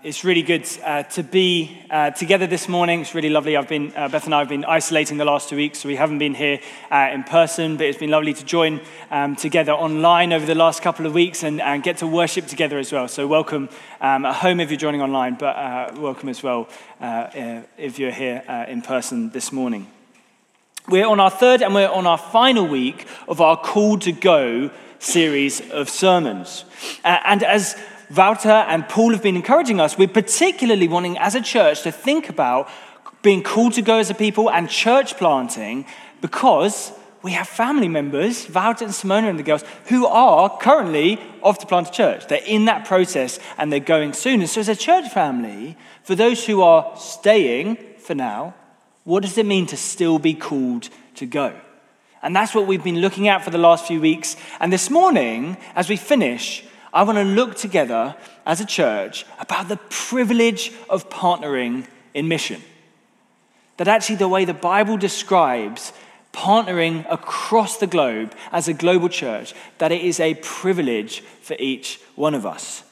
It's 0.00 0.22
really 0.22 0.42
good 0.42 0.64
uh, 0.84 1.02
to 1.02 1.24
be 1.24 1.82
uh, 1.90 2.12
together 2.12 2.46
this 2.46 2.68
morning. 2.68 3.00
It's 3.00 3.16
really 3.16 3.30
lovely. 3.30 3.56
I've 3.56 3.68
been, 3.68 3.92
uh, 3.96 4.06
Beth 4.06 4.26
and 4.26 4.34
I 4.34 4.38
have 4.38 4.48
been 4.48 4.64
isolating 4.64 5.16
the 5.16 5.24
last 5.24 5.48
two 5.48 5.56
weeks, 5.56 5.80
so 5.80 5.88
we 5.88 5.96
haven't 5.96 6.18
been 6.18 6.34
here 6.34 6.60
uh, 6.88 7.10
in 7.12 7.24
person, 7.24 7.76
but 7.76 7.86
it's 7.86 7.98
been 7.98 8.12
lovely 8.12 8.32
to 8.32 8.44
join 8.44 8.80
um, 9.10 9.34
together 9.34 9.72
online 9.72 10.32
over 10.32 10.46
the 10.46 10.54
last 10.54 10.82
couple 10.82 11.04
of 11.04 11.14
weeks 11.14 11.42
and, 11.42 11.60
and 11.60 11.82
get 11.82 11.96
to 11.96 12.06
worship 12.06 12.46
together 12.46 12.78
as 12.78 12.92
well. 12.92 13.08
So, 13.08 13.26
welcome 13.26 13.70
um, 14.00 14.24
at 14.24 14.36
home 14.36 14.60
if 14.60 14.70
you're 14.70 14.78
joining 14.78 15.02
online, 15.02 15.34
but 15.34 15.56
uh, 15.56 15.90
welcome 15.96 16.28
as 16.28 16.44
well 16.44 16.68
uh, 17.00 17.62
if 17.76 17.98
you're 17.98 18.12
here 18.12 18.44
in 18.68 18.82
person 18.82 19.30
this 19.30 19.50
morning. 19.50 19.88
We're 20.88 21.08
on 21.08 21.18
our 21.18 21.30
third 21.30 21.60
and 21.60 21.74
we're 21.74 21.90
on 21.90 22.06
our 22.06 22.18
final 22.18 22.68
week 22.68 23.08
of 23.26 23.40
our 23.40 23.56
Call 23.56 23.98
to 23.98 24.12
Go 24.12 24.70
series 25.00 25.60
of 25.72 25.90
sermons. 25.90 26.64
and 27.02 27.42
as 27.42 27.76
Wouter 28.14 28.48
and 28.48 28.88
Paul 28.88 29.12
have 29.12 29.22
been 29.22 29.36
encouraging 29.36 29.80
us, 29.80 29.98
we're 29.98 30.08
particularly 30.08 30.88
wanting 30.88 31.18
as 31.18 31.34
a 31.34 31.40
church 31.40 31.82
to 31.82 31.92
think 31.92 32.28
about 32.28 32.68
being 33.22 33.42
called 33.42 33.74
to 33.74 33.82
go 33.82 33.98
as 33.98 34.10
a 34.10 34.14
people 34.14 34.50
and 34.50 34.68
church 34.68 35.16
planting 35.16 35.84
because 36.20 36.92
we 37.22 37.32
have 37.32 37.48
family 37.48 37.88
members, 37.88 38.48
Wouter 38.48 38.84
and 38.84 38.94
Simona 38.94 39.28
and 39.28 39.38
the 39.38 39.42
girls, 39.42 39.64
who 39.86 40.06
are 40.06 40.56
currently 40.58 41.20
off 41.42 41.58
to 41.58 41.66
plant 41.66 41.88
a 41.88 41.92
church. 41.92 42.28
They're 42.28 42.40
in 42.46 42.66
that 42.66 42.86
process 42.86 43.40
and 43.58 43.72
they're 43.72 43.80
going 43.80 44.12
soon. 44.12 44.40
And 44.40 44.48
so, 44.48 44.60
as 44.60 44.68
a 44.68 44.76
church 44.76 45.08
family, 45.10 45.76
for 46.04 46.14
those 46.14 46.46
who 46.46 46.62
are 46.62 46.96
staying 46.96 47.76
for 47.98 48.14
now, 48.14 48.54
what 49.04 49.22
does 49.22 49.36
it 49.36 49.46
mean 49.46 49.66
to 49.66 49.76
still 49.76 50.18
be 50.18 50.34
called 50.34 50.88
to 51.16 51.26
go? 51.26 51.58
And 52.22 52.34
that's 52.34 52.54
what 52.54 52.66
we've 52.66 52.82
been 52.82 53.00
looking 53.00 53.28
at 53.28 53.44
for 53.44 53.50
the 53.50 53.58
last 53.58 53.86
few 53.86 54.00
weeks. 54.00 54.36
And 54.60 54.72
this 54.72 54.90
morning, 54.90 55.56
as 55.74 55.88
we 55.88 55.96
finish, 55.96 56.64
I 56.92 57.02
want 57.02 57.18
to 57.18 57.24
look 57.24 57.56
together 57.56 58.16
as 58.46 58.60
a 58.60 58.66
church 58.66 59.26
about 59.38 59.68
the 59.68 59.76
privilege 59.90 60.72
of 60.88 61.10
partnering 61.10 61.86
in 62.14 62.28
mission. 62.28 62.62
That 63.76 63.88
actually, 63.88 64.16
the 64.16 64.28
way 64.28 64.44
the 64.44 64.54
Bible 64.54 64.96
describes 64.96 65.92
partnering 66.32 67.06
across 67.10 67.78
the 67.78 67.86
globe 67.86 68.34
as 68.52 68.68
a 68.68 68.72
global 68.72 69.08
church, 69.08 69.54
that 69.78 69.92
it 69.92 70.02
is 70.02 70.20
a 70.20 70.34
privilege 70.34 71.20
for 71.20 71.56
each 71.58 72.00
one 72.14 72.34
of 72.34 72.44
us. 72.44 72.84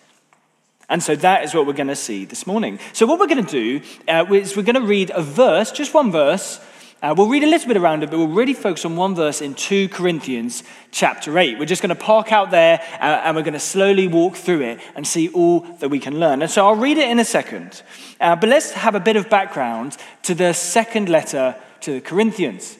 And 0.88 1.02
so 1.02 1.16
that 1.16 1.44
is 1.44 1.54
what 1.54 1.66
we're 1.66 1.72
going 1.72 1.88
to 1.88 1.96
see 1.96 2.24
this 2.24 2.46
morning. 2.46 2.78
So, 2.92 3.06
what 3.06 3.18
we're 3.18 3.26
going 3.26 3.44
to 3.44 3.50
do 3.50 3.80
uh, 4.06 4.24
is 4.32 4.56
we're 4.56 4.62
going 4.62 4.76
to 4.76 4.86
read 4.86 5.10
a 5.14 5.22
verse, 5.22 5.72
just 5.72 5.92
one 5.92 6.12
verse, 6.12 6.60
uh, 7.02 7.14
we'll 7.16 7.28
read 7.28 7.44
a 7.44 7.46
little 7.46 7.68
bit 7.68 7.76
around 7.76 8.02
it, 8.02 8.10
but 8.10 8.18
we'll 8.18 8.26
really 8.26 8.54
focus 8.54 8.86
on 8.86 8.96
one 8.96 9.14
verse 9.14 9.42
in 9.42 9.54
2 9.54 9.90
Corinthians 9.90 10.62
chapter 10.90 11.38
8. 11.38 11.58
We're 11.58 11.66
just 11.66 11.82
going 11.82 11.94
to 11.94 11.94
park 11.94 12.32
out 12.32 12.50
there 12.50 12.80
uh, 12.94 13.20
and 13.24 13.36
we're 13.36 13.42
going 13.42 13.52
to 13.52 13.60
slowly 13.60 14.08
walk 14.08 14.34
through 14.34 14.62
it 14.62 14.80
and 14.94 15.06
see 15.06 15.28
all 15.28 15.60
that 15.80 15.90
we 15.90 15.98
can 15.98 16.18
learn. 16.18 16.40
And 16.40 16.50
so 16.50 16.66
I'll 16.66 16.74
read 16.74 16.96
it 16.96 17.10
in 17.10 17.18
a 17.18 17.24
second. 17.24 17.82
Uh, 18.18 18.34
but 18.34 18.48
let's 18.48 18.72
have 18.72 18.94
a 18.94 19.00
bit 19.00 19.16
of 19.16 19.28
background 19.28 19.98
to 20.22 20.34
the 20.34 20.54
second 20.54 21.10
letter 21.10 21.54
to 21.82 21.92
the 21.92 22.00
Corinthians. 22.00 22.78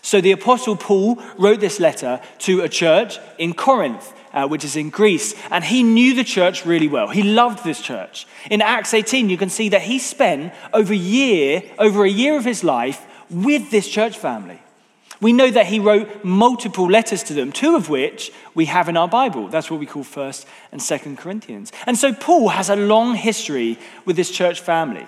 So 0.00 0.22
the 0.22 0.32
Apostle 0.32 0.76
Paul 0.76 1.22
wrote 1.36 1.60
this 1.60 1.78
letter 1.78 2.22
to 2.38 2.62
a 2.62 2.70
church 2.70 3.18
in 3.38 3.54
Corinth. 3.54 4.14
Uh, 4.32 4.48
which 4.48 4.64
is 4.64 4.76
in 4.76 4.88
Greece. 4.88 5.34
And 5.50 5.62
he 5.62 5.82
knew 5.82 6.14
the 6.14 6.24
church 6.24 6.64
really 6.64 6.88
well. 6.88 7.08
He 7.08 7.22
loved 7.22 7.64
this 7.64 7.82
church. 7.82 8.26
In 8.50 8.62
Acts 8.62 8.94
18, 8.94 9.28
you 9.28 9.36
can 9.36 9.50
see 9.50 9.68
that 9.68 9.82
he 9.82 9.98
spent 9.98 10.54
over 10.72 10.94
a 10.94 10.96
year, 10.96 11.62
over 11.78 12.02
a 12.02 12.08
year 12.08 12.38
of 12.38 12.44
his 12.46 12.64
life, 12.64 13.06
with 13.32 13.70
this 13.70 13.88
church 13.88 14.16
family. 14.16 14.60
We 15.20 15.32
know 15.32 15.50
that 15.50 15.66
he 15.66 15.78
wrote 15.78 16.24
multiple 16.24 16.90
letters 16.90 17.22
to 17.24 17.32
them, 17.34 17.52
two 17.52 17.76
of 17.76 17.88
which 17.88 18.32
we 18.54 18.64
have 18.64 18.88
in 18.88 18.96
our 18.96 19.06
Bible. 19.06 19.46
That's 19.46 19.70
what 19.70 19.78
we 19.78 19.86
call 19.86 20.02
1st 20.02 20.46
and 20.72 20.80
2nd 20.80 21.16
Corinthians. 21.16 21.70
And 21.86 21.96
so 21.96 22.12
Paul 22.12 22.48
has 22.48 22.68
a 22.68 22.76
long 22.76 23.14
history 23.14 23.78
with 24.04 24.16
this 24.16 24.32
church 24.32 24.60
family. 24.60 25.06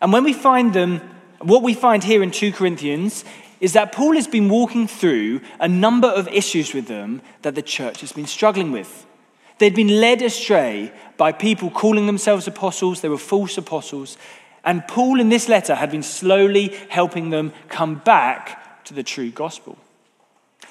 And 0.00 0.12
when 0.12 0.22
we 0.22 0.32
find 0.32 0.72
them, 0.72 1.00
what 1.40 1.64
we 1.64 1.74
find 1.74 2.04
here 2.04 2.22
in 2.22 2.30
2 2.30 2.52
Corinthians 2.52 3.24
is 3.60 3.72
that 3.72 3.92
Paul 3.92 4.14
has 4.14 4.28
been 4.28 4.48
walking 4.48 4.86
through 4.86 5.40
a 5.58 5.66
number 5.66 6.08
of 6.08 6.28
issues 6.28 6.72
with 6.72 6.86
them 6.86 7.20
that 7.42 7.56
the 7.56 7.62
church 7.62 8.02
has 8.02 8.12
been 8.12 8.26
struggling 8.26 8.70
with. 8.70 9.04
They'd 9.58 9.74
been 9.74 10.00
led 10.00 10.22
astray 10.22 10.92
by 11.16 11.32
people 11.32 11.70
calling 11.70 12.06
themselves 12.06 12.46
apostles, 12.46 13.00
they 13.00 13.08
were 13.08 13.18
false 13.18 13.56
apostles, 13.56 14.16
and 14.64 14.86
Paul, 14.88 15.20
in 15.20 15.28
this 15.28 15.48
letter, 15.48 15.74
had 15.74 15.90
been 15.90 16.02
slowly 16.02 16.68
helping 16.88 17.30
them 17.30 17.52
come 17.68 17.96
back 17.96 18.84
to 18.84 18.94
the 18.94 19.02
true 19.02 19.30
gospel. 19.30 19.78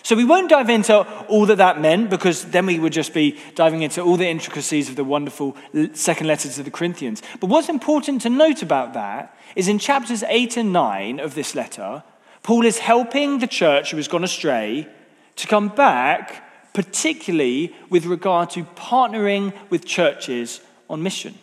So 0.04 0.18
we 0.18 0.26
won't 0.26 0.50
dive 0.50 0.70
into 0.70 1.00
all 1.28 1.46
that 1.46 1.59
that 1.59 1.80
meant 1.80 2.09
because 2.09 2.44
then 2.46 2.66
we 2.66 2.78
would 2.78 2.92
just 2.92 3.14
be 3.14 3.40
diving 3.56 3.84
into 3.84 4.02
all 4.02 4.18
the 4.18 4.28
intricacies 4.28 4.90
of 4.90 4.98
the 4.98 5.04
wonderful 5.04 5.56
second 5.94 6.28
letter 6.28 6.50
to 6.50 6.64
the 6.64 6.72
Corinthians. 6.72 7.22
But 7.40 7.48
what's 7.48 7.70
important 7.70 8.22
to 8.24 8.30
note 8.30 8.62
about 8.62 8.94
that 8.96 9.38
is 9.56 9.70
in 9.70 9.80
chapters 9.80 10.24
8 10.24 10.58
and 10.58 10.74
9 10.74 11.20
of 11.22 11.36
this 11.36 11.56
letter, 11.56 12.04
Paul 12.42 12.66
is 12.66 12.80
helping 12.80 13.40
the 13.40 13.48
church 13.48 13.92
who 13.92 13.98
has 13.98 14.10
gone 14.10 14.25
astray 14.25 14.90
to 15.38 15.48
come 15.48 15.70
back, 15.70 16.74
particularly 16.74 17.74
with 17.90 18.06
regard 18.06 18.50
to 18.52 18.66
partnering 18.75 19.54
with 19.70 19.86
churches 19.86 20.60
on 20.90 21.02
mission. 21.02 21.38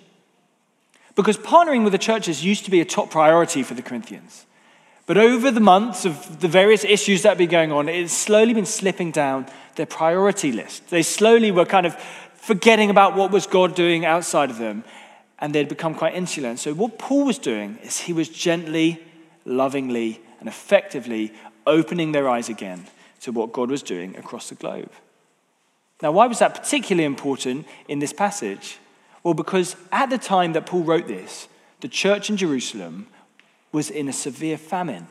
Because 1.20 1.36
partnering 1.36 1.84
with 1.84 1.92
the 1.92 1.98
churches 1.98 2.42
used 2.42 2.64
to 2.64 2.70
be 2.70 2.80
a 2.80 2.84
top 2.86 3.10
priority 3.10 3.62
for 3.62 3.74
the 3.74 3.82
Corinthians. 3.82 4.46
But 5.04 5.18
over 5.18 5.50
the 5.50 5.60
months 5.60 6.06
of 6.06 6.40
the 6.40 6.48
various 6.48 6.82
issues 6.82 7.20
that 7.20 7.28
have 7.28 7.36
been 7.36 7.50
going 7.50 7.70
on, 7.72 7.90
it's 7.90 8.10
slowly 8.10 8.54
been 8.54 8.64
slipping 8.64 9.10
down 9.10 9.44
their 9.74 9.84
priority 9.84 10.50
list. 10.50 10.88
They 10.88 11.02
slowly 11.02 11.50
were 11.50 11.66
kind 11.66 11.84
of 11.84 11.94
forgetting 12.36 12.88
about 12.88 13.16
what 13.16 13.30
was 13.30 13.46
God 13.46 13.74
doing 13.74 14.06
outside 14.06 14.48
of 14.48 14.56
them, 14.56 14.82
and 15.38 15.54
they'd 15.54 15.68
become 15.68 15.94
quite 15.94 16.14
insular. 16.14 16.48
And 16.48 16.58
so, 16.58 16.72
what 16.72 16.98
Paul 16.98 17.26
was 17.26 17.36
doing 17.36 17.76
is 17.82 17.98
he 17.98 18.14
was 18.14 18.30
gently, 18.30 19.02
lovingly, 19.44 20.22
and 20.38 20.48
effectively 20.48 21.34
opening 21.66 22.12
their 22.12 22.30
eyes 22.30 22.48
again 22.48 22.86
to 23.20 23.30
what 23.30 23.52
God 23.52 23.68
was 23.68 23.82
doing 23.82 24.16
across 24.16 24.48
the 24.48 24.54
globe. 24.54 24.90
Now, 26.00 26.12
why 26.12 26.26
was 26.28 26.38
that 26.38 26.54
particularly 26.54 27.04
important 27.04 27.66
in 27.88 27.98
this 27.98 28.14
passage? 28.14 28.78
Well, 29.22 29.34
because 29.34 29.76
at 29.92 30.10
the 30.10 30.18
time 30.18 30.52
that 30.54 30.66
Paul 30.66 30.82
wrote 30.82 31.06
this, 31.06 31.48
the 31.80 31.88
church 31.88 32.30
in 32.30 32.36
Jerusalem 32.36 33.08
was 33.72 33.90
in 33.90 34.08
a 34.08 34.12
severe 34.12 34.58
famine. 34.58 35.06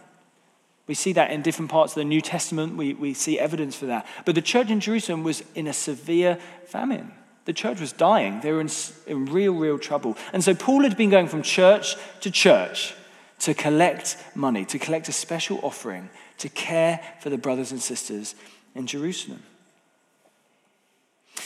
We 0.88 0.96
see 0.96 1.14
that 1.14 1.32
in 1.32 1.44
different 1.44 1.70
parts 1.70 1.94
of 1.94 1.98
the 1.98 2.06
New 2.06 2.22
Testament. 2.22 2.76
We, 2.76 2.96
we 2.96 3.14
see 3.14 3.40
evidence 3.40 3.76
for 3.76 3.86
that. 3.86 4.08
But 4.26 4.36
the 4.36 4.42
church 4.42 4.72
in 4.72 4.80
Jerusalem 4.80 5.24
was 5.24 5.44
in 5.54 5.68
a 5.68 5.74
severe 5.74 6.40
famine. 6.66 7.12
The 7.46 7.54
church 7.54 7.80
was 7.80 7.92
dying. 7.92 8.42
They 8.42 8.52
were 8.52 8.62
in, 8.62 8.70
in 9.06 9.26
real, 9.26 9.54
real 9.54 9.78
trouble. 9.78 10.18
And 10.34 10.44
so 10.44 10.56
Paul 10.56 10.84
had 10.84 10.98
been 10.98 11.10
going 11.10 11.28
from 11.28 11.44
church 11.44 11.96
to 12.22 12.32
church 12.32 12.96
to 13.40 13.54
collect 13.54 14.18
money, 14.36 14.66
to 14.66 14.80
collect 14.80 15.08
a 15.08 15.12
special 15.12 15.60
offering, 15.64 16.10
to 16.40 16.50
care 16.50 17.00
for 17.22 17.30
the 17.30 17.38
brothers 17.38 17.72
and 17.72 17.82
sisters 17.82 18.36
in 18.76 18.86
Jerusalem. 18.86 19.44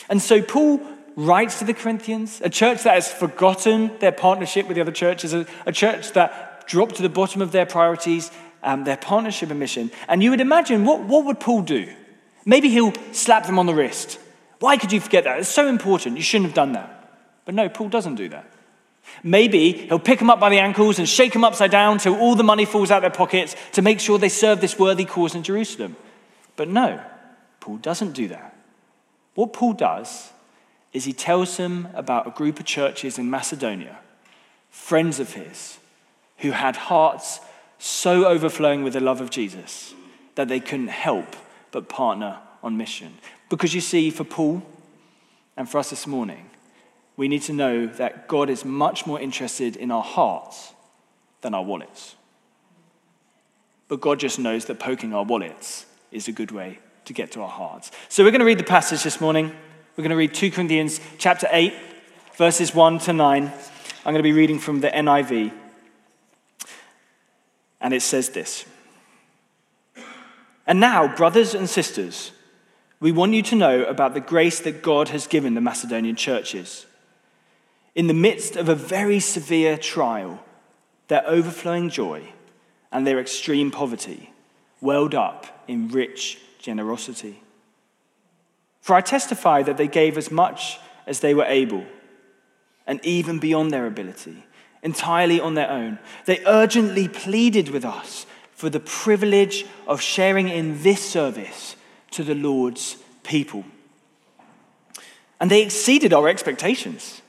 And 0.10 0.22
so 0.22 0.42
Paul 0.42 0.82
writes 1.16 1.60
to 1.60 1.66
the 1.66 1.74
Corinthians, 1.74 2.42
a 2.44 2.50
church 2.50 2.84
that 2.84 2.96
has 2.96 3.12
forgotten 3.12 3.92
their 4.00 4.12
partnership 4.12 4.68
with 4.68 4.76
the 4.76 4.82
other 4.82 4.92
churches, 4.92 5.34
a, 5.34 5.46
a 5.66 5.72
church 5.72 6.12
that 6.14 6.68
dropped 6.68 6.96
to 6.96 7.02
the 7.02 7.10
bottom 7.10 7.42
of 7.42 7.52
their 7.52 7.66
priorities, 7.66 8.32
um, 8.64 8.84
their 8.84 8.98
partnership 8.98 9.50
and 9.50 9.60
mission. 9.60 9.92
And 10.08 10.24
you 10.24 10.30
would 10.32 10.42
imagine, 10.42 10.86
what, 10.86 11.02
what 11.02 11.26
would 11.26 11.40
Paul 11.40 11.62
do? 11.62 11.92
Maybe 12.46 12.70
he'll 12.70 12.94
slap 13.12 13.46
them 13.46 13.60
on 13.60 13.66
the 13.66 13.74
wrist. 13.74 14.20
Why 14.60 14.78
could 14.78 14.92
you 14.92 15.00
forget 15.00 15.26
that? 15.26 15.40
It's 15.40 15.50
so 15.50 15.68
important. 15.68 16.18
You 16.18 16.24
shouldn't 16.24 16.48
have 16.48 16.56
done 16.56 16.74
that. 16.74 16.90
But 17.46 17.56
no, 17.56 17.70
Paul 17.70 17.90
doesn't 17.90 18.16
do 18.16 18.30
that. 18.30 18.50
Maybe 19.22 19.74
he'll 19.74 20.00
pick 20.00 20.20
them 20.20 20.30
up 20.30 20.40
by 20.40 20.50
the 20.50 20.60
ankles 20.60 20.98
and 20.98 21.08
shake 21.08 21.34
them 21.34 21.44
upside 21.44 21.72
down 21.72 21.98
till 21.98 22.16
all 22.16 22.36
the 22.36 22.44
money 22.44 22.66
falls 22.66 22.90
out 22.90 23.02
their 23.02 23.10
pockets 23.10 23.56
to 23.74 23.82
make 23.82 24.00
sure 24.00 24.18
they 24.18 24.30
serve 24.30 24.62
this 24.62 24.80
worthy 24.80 25.06
cause 25.06 25.36
in 25.36 25.44
Jerusalem. 25.44 25.96
But 26.56 26.70
no, 26.70 27.04
Paul 27.60 27.78
doesn't 27.78 28.14
do 28.14 28.30
that. 28.30 28.56
What 29.36 29.52
Paul 29.52 29.74
does 29.74 30.32
is 30.94 31.06
he 31.06 31.14
tells 31.14 31.58
them 31.58 31.88
about 31.94 32.28
a 32.28 32.32
group 32.32 32.60
of 32.60 32.66
churches 32.66 33.18
in 33.18 33.30
Macedonia, 33.30 34.00
friends 34.70 35.20
of 35.20 35.34
his, 35.34 35.80
who 36.38 36.52
had 36.52 36.76
hearts 36.76 37.40
so 37.80 38.26
overflowing 38.26 38.84
with 38.84 38.94
the 38.94 39.00
love 39.00 39.20
of 39.20 39.30
Jesus 39.30 39.94
that 40.36 40.48
they 40.48 40.60
couldn't 40.60 40.88
help 40.88 41.36
but 41.72 41.90
partner 41.90 42.40
on 42.62 42.78
mission. 42.78 43.14
Because 43.50 43.74
you 43.74 43.82
see, 43.82 44.10
for 44.10 44.24
Paul 44.24 44.64
and 45.58 45.70
for 45.70 45.80
us 45.80 45.90
this 45.90 46.08
morning, 46.08 46.50
we 47.18 47.28
need 47.28 47.42
to 47.44 47.54
know 47.54 47.86
that 47.86 48.28
God 48.28 48.50
is 48.50 48.66
much 48.66 49.06
more 49.06 49.20
interested 49.20 49.76
in 49.76 49.92
our 49.92 50.04
hearts 50.04 50.74
than 51.42 51.54
our 51.54 51.64
wallets. 51.64 52.16
But 53.88 54.02
God 54.02 54.20
just 54.20 54.40
knows 54.40 54.66
that 54.66 54.80
poking 54.80 55.14
our 55.14 55.24
wallets 55.24 55.86
is 56.12 56.28
a 56.28 56.32
good 56.32 56.52
way 56.52 56.80
to 57.06 57.14
get 57.14 57.32
to 57.34 57.42
our 57.42 57.50
hearts. 57.50 57.92
So 58.10 58.24
we're 58.24 58.32
going 58.32 58.40
to 58.40 58.46
read 58.46 58.60
the 58.60 58.64
passage 58.64 59.04
this 59.04 59.20
morning. 59.20 59.56
We're 59.96 60.02
going 60.02 60.10
to 60.10 60.16
read 60.16 60.34
2 60.34 60.50
Corinthians 60.50 61.00
chapter 61.20 61.48
8, 61.52 61.72
verses 62.36 62.74
1 62.74 62.98
to 63.00 63.14
9. 63.14 63.44
I'm 63.44 64.04
going 64.04 64.16
to 64.16 64.24
be 64.24 64.32
reading 64.32 64.58
from 64.58 64.80
the 64.80 64.90
NIV. 64.90 65.54
And 67.80 67.94
it 67.94 68.02
says 68.02 68.30
this 68.30 68.66
And 70.66 70.80
now, 70.80 71.16
brothers 71.16 71.54
and 71.54 71.70
sisters, 71.70 72.32
we 73.00 73.12
want 73.12 73.34
you 73.34 73.44
to 73.44 73.56
know 73.56 73.84
about 73.84 74.16
the 74.16 74.20
grace 74.20 74.60
that 74.62 74.82
God 74.82 75.10
has 75.10 75.28
given 75.28 75.54
the 75.54 75.62
Macedonian 75.62 76.16
churches. 76.16 76.88
In 77.94 78.08
the 78.08 78.16
midst 78.16 78.56
of 78.56 78.70
a 78.70 78.76
very 78.76 79.20
severe 79.20 79.78
trial, 79.78 80.44
their 81.08 81.24
overflowing 81.28 81.92
joy 81.92 82.34
and 82.92 83.06
their 83.06 83.20
extreme 83.20 83.70
poverty 83.70 84.32
welled 84.82 85.14
up 85.14 85.64
in 85.68 85.90
rich 85.90 86.40
generosity. 86.58 87.43
For 88.84 88.98
I 88.98 89.00
testify 89.00 89.64
that 89.64 89.78
they 89.78 89.88
gave 89.88 90.18
as 90.18 90.30
much 90.30 90.78
as 91.08 91.22
they 91.22 91.34
were 91.34 91.46
able, 91.46 91.86
and 92.86 93.00
even 93.06 93.40
beyond 93.40 93.72
their 93.72 93.88
ability, 93.88 94.44
entirely 94.82 95.40
on 95.40 95.54
their 95.54 95.70
own. 95.70 96.00
They 96.26 96.44
urgently 96.46 97.08
pleaded 97.08 97.70
with 97.70 97.86
us 97.86 98.26
for 98.52 98.70
the 98.70 98.82
privilege 98.82 99.66
of 99.88 100.02
sharing 100.02 100.50
in 100.50 100.84
this 100.84 101.02
service 101.02 101.78
to 102.12 102.26
the 102.26 102.36
Lord's 102.36 102.98
people. 103.24 103.64
And 105.40 105.50
they 105.50 105.62
exceeded 105.62 106.12
our 106.12 106.28
expectations. 106.28 107.22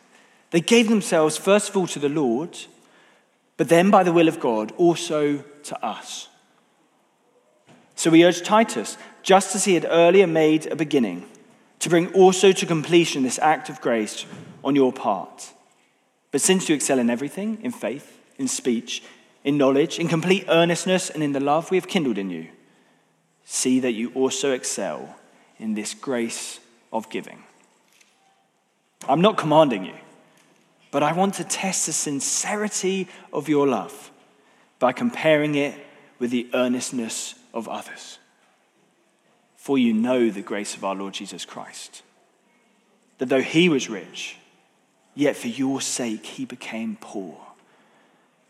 They 0.50 0.60
gave 0.60 0.88
themselves, 0.88 1.36
first 1.36 1.68
of 1.68 1.76
all, 1.76 1.86
to 1.86 2.00
the 2.00 2.08
Lord, 2.08 2.58
but 3.56 3.68
then, 3.68 3.92
by 3.92 4.02
the 4.02 4.12
will 4.12 4.26
of 4.26 4.40
God, 4.40 4.72
also 4.76 5.44
to 5.62 5.86
us. 5.86 6.28
So 7.94 8.10
we 8.10 8.24
urge 8.24 8.42
Titus, 8.42 8.98
just 9.22 9.54
as 9.54 9.66
he 9.66 9.74
had 9.74 9.86
earlier 9.88 10.26
made 10.26 10.66
a 10.66 10.74
beginning, 10.74 11.28
to 11.84 11.90
bring 11.90 12.08
also 12.14 12.50
to 12.50 12.64
completion 12.64 13.25
this 13.25 13.38
act 13.38 13.69
of 13.69 13.78
grace 13.82 14.25
on 14.64 14.75
your 14.75 14.90
part. 14.90 15.52
But 16.31 16.40
since 16.40 16.66
you 16.66 16.75
excel 16.75 16.98
in 16.98 17.10
everything, 17.10 17.58
in 17.62 17.72
faith, 17.72 18.19
in 18.38 18.48
speech, 18.48 19.02
in 19.44 19.58
knowledge, 19.58 19.98
in 19.98 20.08
complete 20.08 20.46
earnestness, 20.48 21.10
and 21.10 21.22
in 21.22 21.32
the 21.32 21.40
love 21.40 21.70
we 21.70 21.76
have 21.76 21.86
kindled 21.86 22.16
in 22.16 22.31
you, 22.31 22.48
see 23.44 23.81
that 23.81 23.92
you 23.92 24.10
also 24.14 24.52
excel 24.52 25.14
in 25.58 25.75
this 25.75 25.92
grace 25.92 26.58
of 26.90 27.10
giving. 27.10 27.44
I'm 29.06 29.20
not 29.20 29.37
commanding 29.37 29.84
you, 29.84 29.98
but 30.90 31.02
I 31.02 31.12
want 31.12 31.34
to 31.34 31.44
test 31.44 31.84
the 31.84 31.92
sincerity 31.92 33.08
of 33.30 33.46
your 33.46 33.66
love 33.66 34.10
by 34.78 34.92
comparing 34.92 35.54
it 35.54 35.75
with 36.19 36.30
the 36.30 36.48
earnestness 36.54 37.34
of 37.52 37.69
others. 37.69 38.19
For 39.64 39.78
you 39.78 39.94
know 39.94 40.28
the 40.28 40.43
grace 40.43 40.76
of 40.76 40.84
our 40.84 40.94
Lord 40.94 41.14
Jesus 41.14 41.46
Christ, 41.46 42.02
that 43.16 43.31
though 43.31 43.40
he 43.40 43.70
was 43.70 43.88
rich, 43.88 44.37
yet 45.14 45.37
for 45.37 45.49
your 45.49 45.81
sake 45.81 46.26
he 46.26 46.44
became 46.44 46.99
poor, 47.00 47.40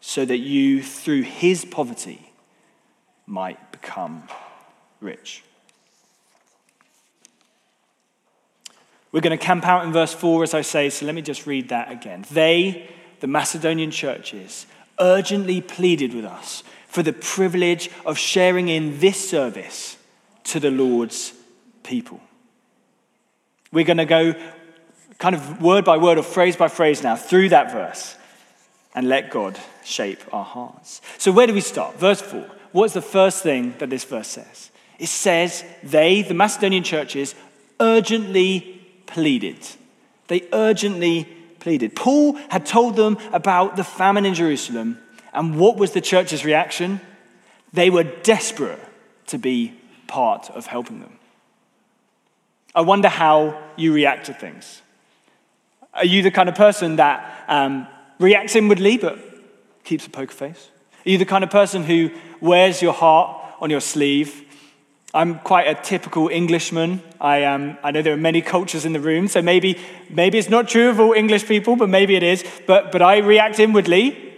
so 0.01 0.25
that 0.25 0.39
you, 0.39 0.83
through 0.83 1.23
his 1.23 1.65
poverty, 1.65 2.33
might 3.29 3.71
become 3.71 4.25
rich. 5.01 5.45
We're 9.13 9.21
going 9.21 9.39
to 9.39 9.45
camp 9.45 9.69
out 9.69 9.85
in 9.85 9.93
verse 9.93 10.13
4, 10.13 10.43
as 10.43 10.53
I 10.53 10.63
say, 10.63 10.91
so 10.91 11.07
let 11.07 11.15
me 11.15 11.23
just 11.23 11.47
read 11.47 11.69
that 11.69 11.93
again. 11.93 12.25
They, 12.33 12.91
the 13.21 13.29
Macedonian 13.29 13.93
churches, 13.93 14.67
urgently 14.99 15.61
pleaded 15.61 16.13
with 16.13 16.25
us 16.25 16.65
for 16.89 17.05
the 17.05 17.13
privilege 17.13 17.89
of 18.05 18.19
sharing 18.19 18.69
in 18.69 18.99
this 18.99 19.31
service 19.31 19.97
to 20.45 20.61
the 20.61 20.71
Lord's 20.71 21.33
people. 21.83 22.21
We're 23.73 23.85
going 23.85 23.99
to 23.99 24.05
go 24.05 24.35
kind 25.19 25.35
of 25.35 25.63
word 25.63 25.85
by 25.85 25.97
word 25.97 26.19
or 26.19 26.23
phrase 26.23 26.57
by 26.57 26.69
phrase 26.69 27.03
now 27.03 27.17
through 27.17 27.51
that 27.51 27.73
verse 27.73 28.17
and 28.95 29.09
let 29.09 29.31
God 29.31 29.59
shape 29.85 30.21
our 30.33 30.45
hearts. 30.45 31.01
So, 31.19 31.33
where 31.33 31.47
do 31.47 31.55
we 31.55 31.61
start? 31.61 31.99
Verse 31.99 32.21
4. 32.21 32.49
What's 32.73 32.95
the 32.95 33.03
first 33.03 33.43
thing 33.43 33.75
that 33.79 33.91
this 33.91 34.05
verse 34.05 34.29
says? 34.29 34.71
It 34.99 35.09
says, 35.09 35.65
They, 35.83 36.23
the 36.23 36.35
Macedonian 36.35 36.85
churches, 36.85 37.35
urgently 37.81 38.81
pleaded. 39.07 39.59
They 40.29 40.49
urgently 40.53 41.29
pleaded. 41.61 41.97
Paul 41.97 42.35
had 42.51 42.67
told 42.67 42.97
them 42.97 43.19
about 43.33 43.77
the 43.77 43.85
famine 43.85 44.27
in 44.27 44.35
Jerusalem, 44.35 44.99
and 45.33 45.59
what 45.59 45.77
was 45.77 45.93
the 45.93 46.01
church's 46.01 46.45
reaction? 46.45 47.01
They 47.73 47.91
were 47.91 48.05
desperate 48.05 48.81
to 49.27 49.39
be 49.39 49.75
part 50.07 50.51
of 50.51 50.67
helping 50.67 51.01
them. 51.01 51.19
I 52.75 52.81
wonder 52.81 53.09
how 53.09 53.63
you 53.77 53.93
react 53.93 54.27
to 54.27 54.35
things. 54.35 54.83
Are 55.93 56.05
you 56.05 56.23
the 56.23 56.31
kind 56.31 56.49
of 56.49 56.57
person 56.57 56.97
that 56.97 57.45
um, 57.47 57.87
reacts 58.19 58.57
inwardly 58.57 58.99
but 58.99 59.19
keeps 59.85 60.07
a 60.07 60.11
poker 60.11 60.35
face? 60.35 60.71
Are 61.07 61.11
you 61.11 61.19
the 61.19 61.25
kind 61.25 61.45
of 61.45 61.51
person 61.51 61.85
who 61.85 62.11
wears 62.41 62.83
your 62.83 62.93
heart 62.93 63.41
on 63.61 63.71
your 63.71 63.81
sleeve? 63.81 64.43
I'm 65.13 65.39
quite 65.39 65.69
a 65.69 65.81
typical 65.81 66.29
Englishman. 66.29 67.01
I, 67.21 67.45
um, 67.45 67.79
I 67.85 67.93
know 67.93 68.03
there 68.03 68.15
are 68.15 68.17
many 68.17 68.43
cultures 68.43 68.85
in 68.85 68.93
the 68.93 69.01
room, 69.01 69.29
so 69.29 69.41
maybe, 69.41 69.79
maybe 70.11 70.39
it's 70.39 70.49
not 70.49 70.69
true 70.69 70.91
of 70.91 70.99
all 70.99 71.13
English 71.13 71.47
people, 71.47 71.77
but 71.77 71.89
maybe 71.89 72.17
it 72.17 72.25
is. 72.25 72.45
But, 72.67 72.91
but 72.91 73.01
I 73.01 73.19
react 73.19 73.61
inwardly, 73.61 74.35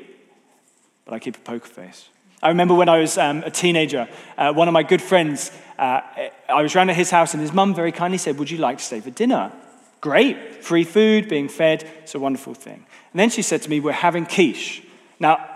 but 1.07 1.15
I 1.15 1.19
keep 1.19 1.37
a 1.37 1.41
poker 1.41 1.69
face. 1.69 2.11
I 2.43 2.51
remember 2.51 2.75
when 2.75 2.89
I 2.89 2.99
was 2.99 3.17
um, 3.19 3.43
a 3.45 3.51
teenager, 3.51 4.09
uh, 4.37 4.53
one 4.53 4.69
of 4.69 4.73
my 4.73 4.83
good 4.83 5.01
friends, 5.01 5.51
uh, 5.79 6.01
I 6.49 6.63
was 6.63 6.77
around 6.77 6.91
at 6.91 6.97
his 6.97 7.11
house, 7.11 7.35
and 7.35 7.41
his 7.41 7.53
mum 7.53 7.75
very 7.75 7.93
kindly 7.93 8.19
said, 8.19 8.39
Would 8.39 8.51
you 8.51 8.59
like 8.59 8.79
to 8.79 8.85
stay 8.85 9.01
for 9.01 9.11
dinner? 9.11 9.53
Great, 10.01 10.63
free 10.63 10.85
food, 10.85 11.29
being 11.29 11.49
fed, 11.49 11.85
it's 12.03 12.15
a 12.15 12.19
wonderful 12.19 12.55
thing. 12.55 12.87
And 13.13 13.21
then 13.21 13.31
she 13.31 13.43
said 13.43 13.63
to 13.63 13.71
me, 13.71 13.81
We're 13.81 13.93
having 13.93 14.27
quiche. 14.27 14.83
Now, 15.19 15.49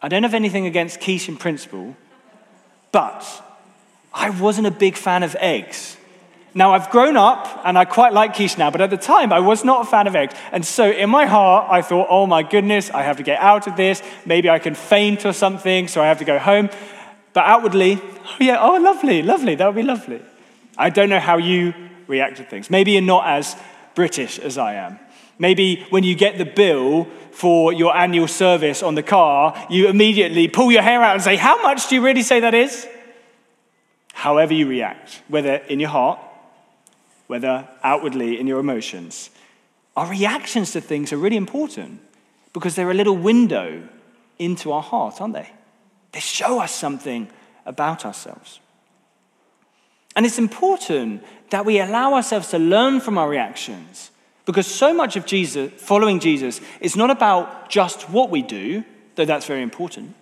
I 0.00 0.08
don't 0.08 0.22
have 0.22 0.34
anything 0.34 0.66
against 0.66 1.00
quiche 1.00 1.28
in 1.28 1.36
principle, 1.36 1.96
but 2.92 3.26
I 4.14 4.30
wasn't 4.30 4.68
a 4.68 4.72
big 4.72 4.96
fan 4.96 5.22
of 5.22 5.36
eggs. 5.40 5.97
Now, 6.58 6.72
I've 6.72 6.90
grown 6.90 7.16
up 7.16 7.60
and 7.64 7.78
I 7.78 7.84
quite 7.84 8.12
like 8.12 8.34
quiche 8.34 8.58
now, 8.58 8.68
but 8.68 8.80
at 8.80 8.90
the 8.90 8.96
time 8.96 9.32
I 9.32 9.38
was 9.38 9.64
not 9.64 9.86
a 9.86 9.88
fan 9.88 10.08
of 10.08 10.16
eggs. 10.16 10.34
And 10.50 10.66
so 10.66 10.90
in 10.90 11.08
my 11.08 11.24
heart, 11.24 11.68
I 11.70 11.82
thought, 11.82 12.08
oh 12.10 12.26
my 12.26 12.42
goodness, 12.42 12.90
I 12.90 13.04
have 13.04 13.18
to 13.18 13.22
get 13.22 13.38
out 13.40 13.68
of 13.68 13.76
this. 13.76 14.02
Maybe 14.26 14.50
I 14.50 14.58
can 14.58 14.74
faint 14.74 15.24
or 15.24 15.32
something, 15.32 15.86
so 15.86 16.02
I 16.02 16.06
have 16.06 16.18
to 16.18 16.24
go 16.24 16.36
home. 16.36 16.68
But 17.32 17.44
outwardly, 17.44 18.00
oh 18.02 18.36
yeah, 18.40 18.58
oh 18.60 18.76
lovely, 18.78 19.22
lovely, 19.22 19.54
that 19.54 19.66
would 19.66 19.76
be 19.76 19.84
lovely. 19.84 20.20
I 20.76 20.90
don't 20.90 21.08
know 21.08 21.20
how 21.20 21.36
you 21.36 21.74
react 22.08 22.38
to 22.38 22.42
things. 22.42 22.70
Maybe 22.70 22.90
you're 22.90 23.02
not 23.02 23.28
as 23.28 23.54
British 23.94 24.40
as 24.40 24.58
I 24.58 24.74
am. 24.74 24.98
Maybe 25.38 25.86
when 25.90 26.02
you 26.02 26.16
get 26.16 26.38
the 26.38 26.44
bill 26.44 27.04
for 27.30 27.72
your 27.72 27.96
annual 27.96 28.26
service 28.26 28.82
on 28.82 28.96
the 28.96 29.04
car, 29.04 29.54
you 29.70 29.86
immediately 29.86 30.48
pull 30.48 30.72
your 30.72 30.82
hair 30.82 31.04
out 31.04 31.14
and 31.14 31.22
say, 31.22 31.36
How 31.36 31.62
much 31.62 31.88
do 31.88 31.94
you 31.94 32.00
really 32.00 32.22
say 32.22 32.40
that 32.40 32.54
is? 32.54 32.84
However, 34.12 34.54
you 34.54 34.66
react, 34.66 35.22
whether 35.28 35.54
in 35.68 35.78
your 35.78 35.90
heart 35.90 36.18
whether 37.28 37.68
outwardly 37.84 38.40
in 38.40 38.48
your 38.48 38.58
emotions. 38.58 39.30
Our 39.96 40.10
reactions 40.10 40.72
to 40.72 40.80
things 40.80 41.12
are 41.12 41.16
really 41.16 41.36
important 41.36 42.00
because 42.52 42.74
they're 42.74 42.90
a 42.90 42.94
little 42.94 43.16
window 43.16 43.88
into 44.38 44.72
our 44.72 44.82
heart, 44.82 45.20
aren't 45.20 45.34
they? 45.34 45.50
They 46.12 46.20
show 46.20 46.60
us 46.60 46.72
something 46.72 47.28
about 47.64 48.04
ourselves. 48.04 48.60
And 50.16 50.26
it's 50.26 50.38
important 50.38 51.22
that 51.50 51.64
we 51.64 51.78
allow 51.78 52.14
ourselves 52.14 52.48
to 52.48 52.58
learn 52.58 53.00
from 53.00 53.18
our 53.18 53.28
reactions 53.28 54.10
because 54.46 54.66
so 54.66 54.94
much 54.94 55.14
of 55.16 55.26
Jesus, 55.26 55.70
following 55.76 56.20
Jesus, 56.20 56.60
is 56.80 56.96
not 56.96 57.10
about 57.10 57.68
just 57.68 58.08
what 58.08 58.30
we 58.30 58.40
do, 58.40 58.82
though 59.14 59.26
that's 59.26 59.46
very 59.46 59.62
important, 59.62 60.14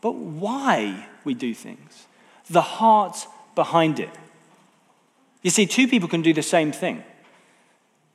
but 0.00 0.14
why 0.14 1.08
we 1.24 1.34
do 1.34 1.52
things, 1.52 2.06
the 2.48 2.62
heart 2.62 3.26
behind 3.56 3.98
it. 3.98 4.10
You 5.42 5.50
see, 5.50 5.66
two 5.66 5.88
people 5.88 6.08
can 6.08 6.22
do 6.22 6.32
the 6.32 6.42
same 6.42 6.72
thing. 6.72 7.04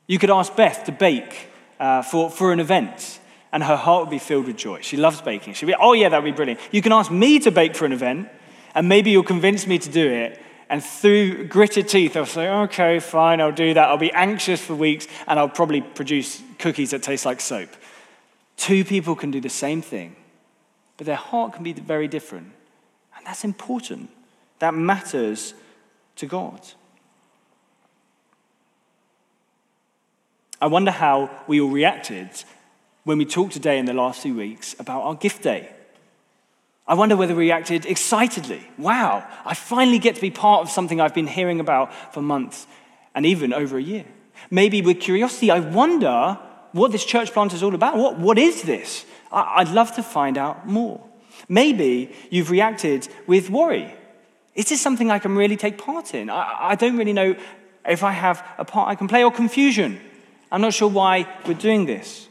You 0.06 0.18
could 0.18 0.30
ask 0.30 0.54
Beth 0.54 0.84
to 0.84 0.92
bake 0.92 1.48
uh, 1.80 2.02
for, 2.02 2.30
for 2.30 2.52
an 2.52 2.60
event, 2.60 3.20
and 3.52 3.62
her 3.62 3.76
heart 3.76 4.04
would 4.04 4.10
be 4.10 4.18
filled 4.18 4.46
with 4.46 4.56
joy. 4.56 4.80
She 4.82 4.96
loves 4.96 5.20
baking. 5.22 5.54
She'd 5.54 5.66
be, 5.66 5.74
oh, 5.74 5.94
yeah, 5.94 6.10
that 6.10 6.22
would 6.22 6.30
be 6.30 6.36
brilliant. 6.36 6.60
You 6.70 6.82
can 6.82 6.92
ask 6.92 7.10
me 7.10 7.38
to 7.40 7.50
bake 7.50 7.74
for 7.74 7.86
an 7.86 7.92
event, 7.92 8.28
and 8.74 8.88
maybe 8.88 9.10
you'll 9.10 9.22
convince 9.22 9.66
me 9.66 9.78
to 9.78 9.88
do 9.88 10.06
it. 10.06 10.40
And 10.68 10.82
through 10.82 11.46
gritted 11.48 11.88
teeth, 11.88 12.16
I'll 12.16 12.26
say, 12.26 12.48
okay, 12.48 12.98
fine, 12.98 13.40
I'll 13.40 13.52
do 13.52 13.74
that. 13.74 13.88
I'll 13.88 13.96
be 13.96 14.12
anxious 14.12 14.60
for 14.60 14.74
weeks, 14.74 15.06
and 15.26 15.38
I'll 15.38 15.48
probably 15.48 15.80
produce 15.80 16.42
cookies 16.58 16.90
that 16.90 17.02
taste 17.02 17.24
like 17.24 17.40
soap. 17.40 17.70
Two 18.56 18.84
people 18.84 19.14
can 19.14 19.30
do 19.30 19.40
the 19.40 19.48
same 19.48 19.82
thing, 19.82 20.16
but 20.96 21.06
their 21.06 21.16
heart 21.16 21.54
can 21.54 21.64
be 21.64 21.72
very 21.72 22.08
different. 22.08 22.52
And 23.16 23.26
that's 23.26 23.44
important. 23.44 24.10
That 24.58 24.74
matters 24.74 25.54
to 26.16 26.26
God. 26.26 26.60
I 30.64 30.66
wonder 30.66 30.90
how 30.90 31.28
we 31.46 31.60
all 31.60 31.68
reacted 31.68 32.30
when 33.02 33.18
we 33.18 33.26
talked 33.26 33.52
today 33.52 33.78
in 33.78 33.84
the 33.84 33.92
last 33.92 34.22
few 34.22 34.34
weeks 34.34 34.74
about 34.78 35.02
our 35.02 35.14
gift 35.14 35.42
day. 35.42 35.68
I 36.86 36.94
wonder 36.94 37.18
whether 37.18 37.34
we 37.34 37.44
reacted 37.44 37.84
excitedly. 37.84 38.66
Wow, 38.78 39.28
I 39.44 39.52
finally 39.52 39.98
get 39.98 40.14
to 40.14 40.22
be 40.22 40.30
part 40.30 40.62
of 40.62 40.70
something 40.70 41.02
I've 41.02 41.12
been 41.12 41.26
hearing 41.26 41.60
about 41.60 42.14
for 42.14 42.22
months 42.22 42.66
and 43.14 43.26
even 43.26 43.52
over 43.52 43.76
a 43.76 43.82
year. 43.82 44.06
Maybe 44.50 44.80
with 44.80 45.00
curiosity, 45.00 45.50
I 45.50 45.60
wonder 45.60 46.38
what 46.72 46.92
this 46.92 47.04
church 47.04 47.34
plant 47.34 47.52
is 47.52 47.62
all 47.62 47.74
about. 47.74 47.98
What, 47.98 48.18
what 48.18 48.38
is 48.38 48.62
this? 48.62 49.04
I, 49.30 49.64
would 49.64 49.74
love 49.74 49.94
to 49.96 50.02
find 50.02 50.38
out 50.38 50.66
more. 50.66 51.04
Maybe 51.46 52.10
you've 52.30 52.50
reacted 52.50 53.06
with 53.26 53.50
worry. 53.50 53.94
Is 54.54 54.70
this 54.70 54.80
something 54.80 55.10
I 55.10 55.18
can 55.18 55.36
really 55.36 55.58
take 55.58 55.76
part 55.76 56.14
in? 56.14 56.30
I, 56.30 56.70
I 56.70 56.74
don't 56.74 56.96
really 56.96 57.12
know 57.12 57.36
if 57.86 58.02
I 58.02 58.12
have 58.12 58.42
a 58.56 58.64
part 58.64 58.88
I 58.88 58.94
can 58.94 59.08
play, 59.08 59.22
or 59.22 59.30
confusion. 59.30 60.00
I'm 60.54 60.60
not 60.60 60.72
sure 60.72 60.88
why 60.88 61.26
we're 61.48 61.54
doing 61.54 61.84
this. 61.84 62.28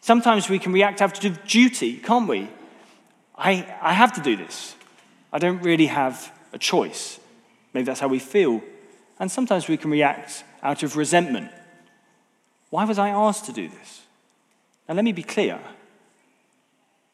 Sometimes 0.00 0.48
we 0.48 0.58
can 0.58 0.72
react 0.72 1.02
out 1.02 1.22
of 1.22 1.46
duty, 1.46 1.98
can't 1.98 2.26
we? 2.26 2.48
I, 3.36 3.76
I 3.82 3.92
have 3.92 4.14
to 4.14 4.22
do 4.22 4.36
this. 4.36 4.74
I 5.30 5.38
don't 5.38 5.60
really 5.60 5.84
have 5.84 6.32
a 6.54 6.58
choice. 6.58 7.20
Maybe 7.74 7.84
that's 7.84 8.00
how 8.00 8.08
we 8.08 8.20
feel. 8.20 8.62
And 9.20 9.30
sometimes 9.30 9.68
we 9.68 9.76
can 9.76 9.90
react 9.90 10.44
out 10.62 10.82
of 10.82 10.96
resentment. 10.96 11.50
Why 12.70 12.86
was 12.86 12.98
I 12.98 13.10
asked 13.10 13.44
to 13.44 13.52
do 13.52 13.68
this? 13.68 14.04
Now, 14.88 14.94
let 14.94 15.04
me 15.04 15.12
be 15.12 15.22
clear 15.22 15.60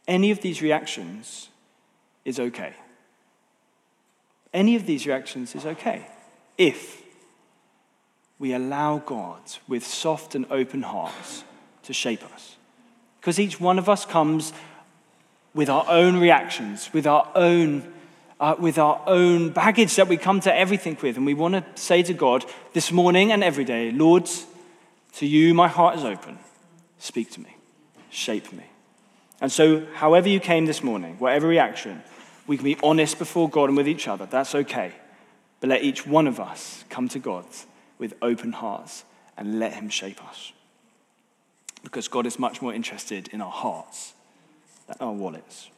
any 0.07 0.31
of 0.31 0.41
these 0.41 0.63
reactions 0.63 1.49
is 2.25 2.39
okay. 2.39 2.75
Any 4.55 4.77
of 4.77 4.87
these 4.87 5.05
reactions 5.05 5.57
is 5.57 5.67
okay 5.67 6.07
if 6.57 7.02
we 8.43 8.53
allow 8.53 8.99
God 8.99 9.41
with 9.69 9.87
soft 9.87 10.35
and 10.35 10.47
open 10.51 10.83
hearts 10.83 11.45
to 11.85 11.93
shape 11.93 12.25
us. 12.35 12.57
Because 13.21 13.39
each 13.39 13.61
one 13.61 13.79
of 13.79 13.89
us 13.89 14.05
comes 14.05 14.53
with 15.55 15.71
our 15.71 15.85
own 15.89 16.17
reactions, 16.17 16.93
with 16.93 17.07
our 17.07 17.31
own, 17.37 17.93
uh, 18.41 18.57
with 18.59 18.79
our 18.79 19.01
own 19.07 19.51
baggage 19.51 19.95
that 19.95 20.09
we 20.09 20.17
come 20.17 20.41
to 20.41 20.53
everything 20.53 20.99
with. 21.01 21.17
And 21.17 21.25
we 21.25 21.35
want 21.35 21.55
to 21.55 21.81
say 21.81 22.03
to 22.03 22.13
God 22.13 22.45
this 22.73 22.91
morning 22.91 23.31
and 23.31 23.45
every 23.45 23.65
day, 23.65 23.93
Lord, 23.93 24.29
to 25.19 25.27
you 25.27 25.55
my 25.55 25.69
heart 25.69 25.99
is 25.99 26.05
open. 26.05 26.37
Speak 26.99 27.31
to 27.31 27.41
me, 27.41 27.57
shape 28.11 28.53
me. 28.53 28.65
And 29.41 29.53
so, 29.53 29.87
however 29.95 30.29
you 30.29 30.41
came 30.41 30.67
this 30.67 30.83
morning, 30.83 31.15
whatever 31.21 31.47
reaction, 31.47 32.03
we 32.49 32.57
can 32.57 32.65
be 32.65 32.77
honest 32.83 33.21
before 33.21 33.49
God 33.49 33.69
and 33.69 33.77
with 33.77 33.87
each 33.87 34.09
other. 34.09 34.27
That's 34.27 34.57
okay. 34.57 34.95
But 35.61 35.71
let 35.71 35.85
each 35.85 36.05
one 36.09 36.27
of 36.27 36.41
us 36.41 36.83
come 36.89 37.09
to 37.11 37.21
God 37.21 37.45
with 38.03 38.15
open 38.21 38.51
hearts 38.51 39.05
and 39.39 39.61
let 39.61 39.75
Him 39.75 39.89
shape 39.89 40.23
us. 40.29 40.53
Because 41.85 42.09
God 42.09 42.27
is 42.27 42.37
much 42.37 42.61
more 42.61 42.75
interested 42.75 43.29
in 43.29 43.41
our 43.41 43.51
hearts 43.51 44.13
than 44.89 44.97
our 45.01 45.13
wallets. 45.13 45.71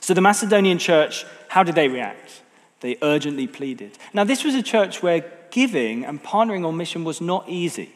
So, 0.00 0.14
the 0.14 0.20
Macedonian 0.20 0.78
church, 0.78 1.26
how 1.48 1.64
did 1.64 1.74
they 1.74 1.88
react? 1.88 2.42
They 2.80 2.96
urgently 3.02 3.48
pleaded. 3.48 3.98
Now, 4.14 4.22
this 4.22 4.44
was 4.44 4.54
a 4.54 4.62
church 4.62 5.02
where 5.02 5.24
giving 5.50 6.04
and 6.04 6.22
partnering 6.22 6.64
on 6.64 6.76
mission 6.76 7.02
was 7.02 7.20
not 7.20 7.48
easy. 7.48 7.92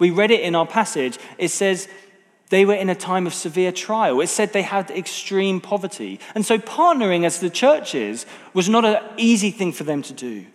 We 0.00 0.10
read 0.10 0.32
it 0.32 0.40
in 0.40 0.56
our 0.56 0.66
passage. 0.66 1.18
It 1.38 1.52
says 1.52 1.86
they 2.48 2.64
were 2.64 2.74
in 2.74 2.90
a 2.90 2.96
time 2.96 3.28
of 3.28 3.34
severe 3.34 3.70
trial. 3.70 4.20
It 4.20 4.28
said 4.28 4.52
they 4.52 4.62
had 4.62 4.90
extreme 4.90 5.60
poverty. 5.60 6.18
And 6.34 6.44
so, 6.44 6.58
partnering 6.58 7.24
as 7.24 7.38
the 7.38 7.50
churches 7.50 8.26
was 8.52 8.68
not 8.68 8.84
an 8.84 9.00
easy 9.16 9.52
thing 9.52 9.70
for 9.70 9.84
them 9.84 10.02
to 10.02 10.12
do. 10.12 10.46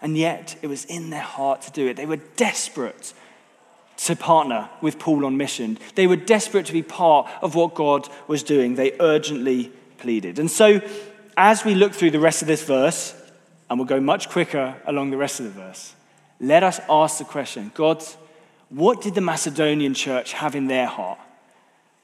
And 0.00 0.16
yet, 0.16 0.56
it 0.60 0.66
was 0.66 0.84
in 0.84 1.10
their 1.10 1.20
heart 1.20 1.62
to 1.62 1.70
do 1.70 1.86
it. 1.86 1.96
They 1.96 2.06
were 2.06 2.20
desperate 2.36 3.14
to 3.96 4.16
partner 4.16 4.68
with 4.80 4.98
Paul 4.98 5.24
on 5.24 5.36
mission. 5.36 5.78
They 5.94 6.06
were 6.06 6.16
desperate 6.16 6.66
to 6.66 6.72
be 6.72 6.82
part 6.82 7.30
of 7.40 7.54
what 7.54 7.74
God 7.74 8.08
was 8.26 8.42
doing. 8.42 8.74
They 8.74 8.92
urgently 9.00 9.72
pleaded. 9.98 10.38
And 10.38 10.50
so, 10.50 10.80
as 11.36 11.64
we 11.64 11.74
look 11.74 11.92
through 11.92 12.10
the 12.10 12.20
rest 12.20 12.42
of 12.42 12.48
this 12.48 12.64
verse, 12.64 13.14
and 13.70 13.78
we'll 13.78 13.86
go 13.86 14.00
much 14.00 14.28
quicker 14.28 14.76
along 14.86 15.10
the 15.10 15.16
rest 15.16 15.40
of 15.40 15.46
the 15.46 15.52
verse, 15.52 15.94
let 16.40 16.62
us 16.62 16.80
ask 16.88 17.18
the 17.18 17.24
question 17.24 17.70
God, 17.74 18.04
what 18.68 19.00
did 19.00 19.14
the 19.14 19.20
Macedonian 19.20 19.94
church 19.94 20.32
have 20.32 20.54
in 20.54 20.66
their 20.66 20.86
heart? 20.86 21.18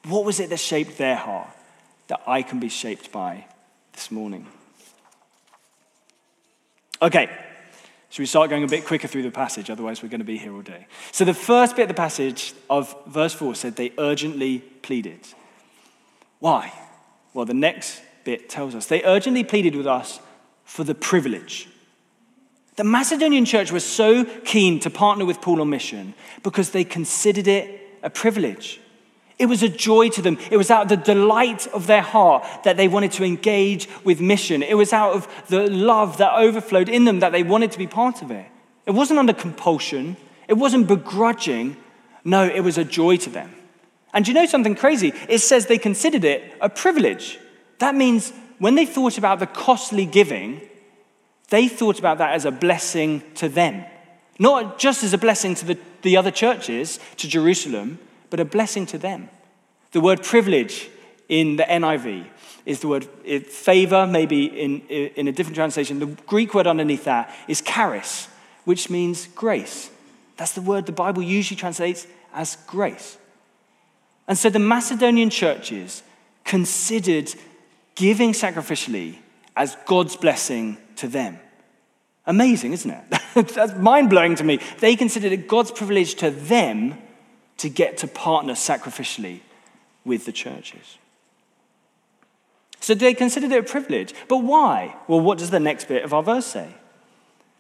What 0.05 0.25
was 0.25 0.41
it 0.41 0.51
that 0.51 0.59
shaped 0.59 0.97
their 0.97 1.17
heart 1.17 1.49
that 2.09 2.23
I 2.27 2.43
can 2.43 2.61
be 2.61 2.69
shaped 2.69 3.13
by 3.13 3.47
this 3.93 4.11
morning? 4.11 4.47
Okay, 7.03 7.31
should 8.11 8.23
we 8.23 8.27
start 8.27 8.51
going 8.51 8.65
a 8.65 8.69
bit 8.69 8.85
quicker 8.85 9.09
through 9.09 9.23
the 9.23 9.31
passage? 9.31 9.71
Otherwise, 9.71 10.03
we're 10.03 10.09
going 10.09 10.21
to 10.21 10.25
be 10.25 10.37
here 10.37 10.53
all 10.53 10.63
day. 10.63 10.87
So, 11.13 11.25
the 11.25 11.35
first 11.35 11.77
bit 11.77 11.83
of 11.83 11.89
the 11.89 11.95
passage 11.95 12.53
of 12.69 12.95
verse 13.07 13.33
4 13.33 13.55
said 13.55 13.77
they 13.77 13.93
urgently 13.99 14.59
pleaded. 14.59 15.21
Why? 16.41 16.73
Well, 17.33 17.47
the 17.47 17.55
next 17.55 18.03
bit 18.25 18.49
tells 18.49 18.75
us 18.75 18.87
they 18.87 19.03
urgently 19.05 19.45
pleaded 19.45 19.75
with 19.75 19.87
us 19.87 20.21
for 20.65 20.85
the 20.85 20.95
privilege 20.95 21.69
the 22.81 22.85
Macedonian 22.85 23.45
church 23.45 23.71
was 23.71 23.85
so 23.85 24.25
keen 24.25 24.81
to 24.81 24.89
partner 24.89 25.27
with 25.27 25.43
Paul 25.43 25.61
on 25.61 25.69
mission 25.69 26.15
because 26.43 26.71
they 26.71 26.83
considered 26.83 27.47
it 27.47 27.79
a 28.03 28.09
privilege. 28.09 28.81
It 29.41 29.49
was 29.49 29.63
a 29.63 29.71
joy 29.71 30.11
to 30.11 30.21
them. 30.21 30.37
It 30.51 30.59
was 30.59 30.71
out 30.71 30.83
of 30.83 30.89
the 30.91 30.99
delight 30.99 31.67
of 31.69 31.87
their 31.87 32.03
heart 32.03 32.45
that 32.65 32.77
they 32.77 32.89
wanted 32.89 33.13
to 33.13 33.25
engage 33.25 33.89
with 34.05 34.21
mission. 34.21 34.63
It 34.63 34.75
was 34.75 34.93
out 34.93 35.15
of 35.15 35.47
the 35.49 35.67
love 35.71 36.19
that 36.19 36.35
overflowed 36.35 36.91
in 36.91 37.07
them 37.07 37.21
that 37.21 37.33
they 37.33 37.43
wanted 37.43 37.73
to 37.73 37.79
be 37.79 37.87
part 37.87 38.21
of 38.21 38.31
it. 38.31 38.47
It 38.85 38.91
wasn't 38.91 39.19
under 39.19 39.33
compulsion, 39.33 40.19
it 40.47 40.59
wasn't 40.59 40.89
begrudging. 40.89 41.79
No, 42.23 42.47
it 42.47 42.61
was 42.61 42.77
a 42.77 42.85
joy 42.85 43.17
to 43.17 43.31
them. 43.31 43.55
And 44.13 44.29
you 44.29 44.35
know 44.35 44.45
something 44.45 44.75
crazy? 44.75 45.15
It 45.27 45.39
says 45.39 45.65
they 45.65 45.79
considered 45.79 46.25
it 46.25 46.53
a 46.61 46.69
privilege. 46.69 47.39
That 47.79 47.95
means 47.95 48.35
when 48.59 48.75
they 48.75 48.85
thought 48.85 49.17
about 49.17 49.39
the 49.39 49.47
costly 49.47 50.05
giving, 50.05 50.61
they 51.49 51.67
thought 51.67 51.99
about 51.99 52.19
that 52.19 52.35
as 52.35 52.45
a 52.45 52.51
blessing 52.51 53.23
to 53.37 53.49
them. 53.49 53.87
Not 54.39 54.79
just 54.79 55.03
as 55.03 55.15
a 55.15 55.19
blessing 55.19 55.55
to 55.55 55.65
the, 55.65 55.79
the 56.03 56.19
other 56.19 56.31
churches, 56.31 57.01
to 57.17 57.27
Jerusalem, 57.27 57.99
but 58.31 58.41
a 58.41 58.45
blessing 58.45 58.87
to 58.87 58.99
them. 58.99 59.29
The 59.93 60.01
word 60.01 60.23
privilege 60.23 60.89
in 61.29 61.57
the 61.57 61.65
NIV 61.65 62.27
is 62.65 62.81
the 62.81 62.89
word 62.89 63.05
favor, 63.05 64.07
maybe 64.07 64.45
in, 64.45 64.81
in 64.81 65.29
a 65.29 65.33
different 65.33 65.57
translation. 65.57 65.99
The 65.99 66.07
Greek 66.27 66.55
word 66.55 66.67
underneath 66.67 67.05
that 67.05 67.35
is 67.49 67.61
charis, 67.61 68.29
which 68.65 68.91
means 68.91 69.27
grace. 69.29 69.91
That's 70.37 70.53
the 70.53 70.63
word 70.63 70.87
the 70.87 70.93
Bible 70.93 71.23
usually 71.23 71.57
translates 71.57 72.07
as 72.33 72.57
grace. 72.67 73.19
And 74.29 74.39
so 74.39 74.49
the 74.49 74.59
Macedonian 74.59 75.31
churches 75.31 76.03
considered 76.45 77.35
giving 77.95 78.33
sacrificially 78.33 79.17
as 79.57 79.77
God's 79.87 80.17
blessing 80.17 80.79
to 80.97 81.09
them. 81.09 81.39
Amazing, 82.27 82.73
isn't 82.73 82.91
it? 82.91 83.05
That's 83.55 83.75
mind 83.75 84.11
blowing 84.11 84.37
to 84.37 84.45
me. 84.45 84.61
They 84.79 84.95
considered 84.95 85.33
it 85.33 85.49
God's 85.49 85.73
privilege 85.73 86.15
to 86.17 86.31
them 86.31 86.97
to 87.61 87.69
get 87.69 87.99
to 87.99 88.07
partner 88.07 88.55
sacrificially 88.55 89.41
with 90.05 90.25
the 90.25 90.33
churches. 90.33 90.97
So 92.81 92.95
they 92.95 93.13
considered 93.13 93.53
it 93.53 93.59
a 93.59 93.63
privilege. 93.63 94.15
But 94.29 94.39
why? 94.39 94.97
Well, 95.07 95.21
what 95.21 95.37
does 95.37 95.51
the 95.51 95.61
next 95.61 95.87
bit 95.87 96.03
of 96.03 96.15
our 96.15 96.23
verse 96.23 96.47
say? 96.47 96.69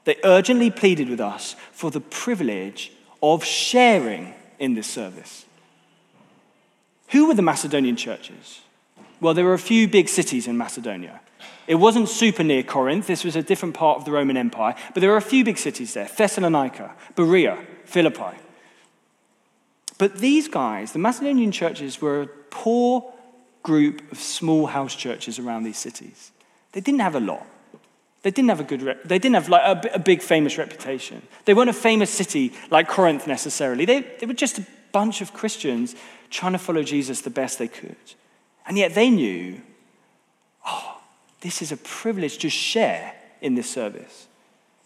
They 0.04 0.16
urgently 0.24 0.70
pleaded 0.70 1.10
with 1.10 1.20
us 1.20 1.54
for 1.72 1.90
the 1.90 2.00
privilege 2.00 2.92
of 3.22 3.44
sharing 3.44 4.32
in 4.58 4.72
this 4.72 4.86
service. 4.86 5.44
Who 7.08 7.26
were 7.26 7.34
the 7.34 7.42
Macedonian 7.42 7.96
churches? 7.96 8.62
Well, 9.20 9.34
there 9.34 9.44
were 9.44 9.52
a 9.52 9.58
few 9.58 9.86
big 9.86 10.08
cities 10.08 10.48
in 10.48 10.56
Macedonia. 10.56 11.20
It 11.66 11.74
wasn't 11.74 12.08
super 12.08 12.42
near 12.42 12.62
Corinth, 12.62 13.06
this 13.06 13.22
was 13.22 13.36
a 13.36 13.42
different 13.42 13.74
part 13.74 13.98
of 13.98 14.06
the 14.06 14.12
Roman 14.12 14.38
Empire, 14.38 14.74
but 14.94 15.00
there 15.00 15.10
were 15.10 15.18
a 15.18 15.22
few 15.22 15.44
big 15.44 15.58
cities 15.58 15.92
there 15.92 16.08
Thessalonica, 16.16 16.94
Berea, 17.16 17.58
Philippi. 17.84 18.38
But 20.00 20.16
these 20.16 20.48
guys, 20.48 20.92
the 20.92 20.98
Macedonian 20.98 21.52
churches, 21.52 22.00
were 22.00 22.22
a 22.22 22.26
poor 22.26 23.12
group 23.62 24.10
of 24.10 24.18
small 24.18 24.64
house 24.64 24.94
churches 24.94 25.38
around 25.38 25.64
these 25.64 25.76
cities. 25.76 26.32
They 26.72 26.80
didn't 26.80 27.00
have 27.00 27.16
a 27.16 27.20
lot. 27.20 27.46
They 28.22 28.30
didn't 28.30 28.48
have 28.48 28.60
a 28.60 28.64
good, 28.64 28.98
they 29.04 29.18
didn't 29.18 29.34
have 29.34 29.50
like 29.50 29.62
a, 29.62 29.96
a, 29.96 29.98
big 29.98 30.22
famous 30.22 30.56
reputation. 30.56 31.20
They 31.44 31.52
weren't 31.52 31.68
a 31.68 31.74
famous 31.74 32.08
city 32.08 32.54
like 32.70 32.88
Corinth 32.88 33.26
necessarily. 33.26 33.84
They, 33.84 34.00
they 34.18 34.24
were 34.24 34.32
just 34.32 34.58
a 34.58 34.66
bunch 34.90 35.20
of 35.20 35.34
Christians 35.34 35.94
trying 36.30 36.52
to 36.52 36.58
follow 36.58 36.82
Jesus 36.82 37.20
the 37.20 37.28
best 37.28 37.58
they 37.58 37.68
could. 37.68 37.96
And 38.66 38.78
yet 38.78 38.94
they 38.94 39.10
knew, 39.10 39.60
oh, 40.66 41.02
this 41.42 41.60
is 41.60 41.72
a 41.72 41.76
privilege 41.76 42.38
to 42.38 42.48
share 42.48 43.14
in 43.42 43.54
this 43.54 43.68
service. 43.68 44.28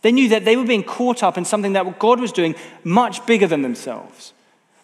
They 0.03 0.11
knew 0.11 0.29
that 0.31 0.45
they 0.45 0.57
were 0.57 0.67
being 0.67 0.83
caught 0.83 1.23
up 1.23 1.39
in 1.39 1.45
something 1.45 1.75
that 1.75 2.01
God 2.01 2.19
was 2.19 2.33
doing 2.33 2.57
much 2.83 3.25
bigger 3.27 3.47
than 3.47 3.63
themselves. 3.63 4.33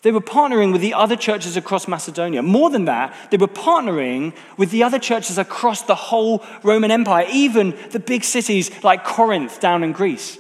They 0.03 0.13
were 0.13 0.21
partnering 0.21 0.73
with 0.73 0.81
the 0.81 0.95
other 0.95 1.17
churches 1.17 1.57
across 1.57 1.87
Macedonia. 1.87 2.43
More 2.43 2.71
than 2.71 2.87
that, 2.87 3.15
they 3.31 3.37
were 3.37 3.49
partnering 3.49 4.35
with 4.57 4.71
the 4.71 4.83
other 4.83 4.99
churches 4.99 5.37
across 5.37 5.83
the 5.83 5.95
whole 5.95 6.43
Roman 6.63 6.91
Empire, 6.91 7.27
even 7.31 7.77
the 7.91 8.01
big 8.01 8.25
cities 8.25 8.71
like 8.83 9.05
Corinth 9.05 9.61
down 9.61 9.85
in 9.85 9.93
Greece. 9.93 10.39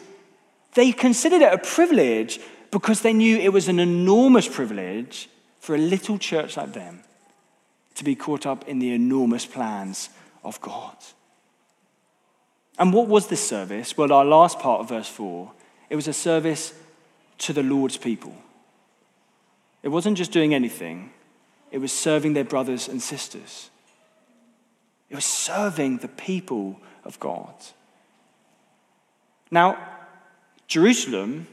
They 0.74 0.92
considered 0.92 1.42
it 1.42 1.52
a 1.52 1.58
privilege 1.58 2.40
because 2.70 3.02
they 3.02 3.12
knew 3.12 3.36
it 3.36 3.52
was 3.52 3.68
an 3.68 3.78
enormous 3.78 4.48
privilege 4.48 5.28
for 5.58 5.74
a 5.74 5.78
little 5.78 6.16
church 6.16 6.56
like 6.56 6.72
them 6.72 7.00
to 7.96 8.04
be 8.04 8.14
caught 8.14 8.46
up 8.46 8.66
in 8.66 8.78
the 8.78 8.92
enormous 8.92 9.44
plans 9.44 10.08
of 10.42 10.58
God. 10.62 10.96
And 12.78 12.94
what 12.94 13.08
was 13.08 13.26
this 13.26 13.46
service? 13.46 13.94
Well, 13.94 14.10
our 14.10 14.24
last 14.24 14.58
part 14.58 14.80
of 14.80 14.88
verse 14.88 15.08
4, 15.08 15.52
it 15.90 15.96
was 15.96 16.08
a 16.08 16.14
service 16.14 16.72
to 17.38 17.52
the 17.52 17.62
Lord's 17.62 17.98
people. 17.98 18.34
It 19.82 19.88
wasn't 19.88 20.18
just 20.18 20.32
doing 20.32 20.54
anything, 20.54 21.10
it 21.70 21.78
was 21.78 21.92
serving 21.92 22.34
their 22.34 22.44
brothers 22.44 22.88
and 22.88 23.00
sisters. 23.00 23.70
It 25.08 25.14
was 25.14 25.24
serving 25.24 25.98
the 25.98 26.08
people 26.08 26.80
of 27.04 27.18
God. 27.18 27.54
Now, 29.50 29.78
Jerusalem 30.68 31.48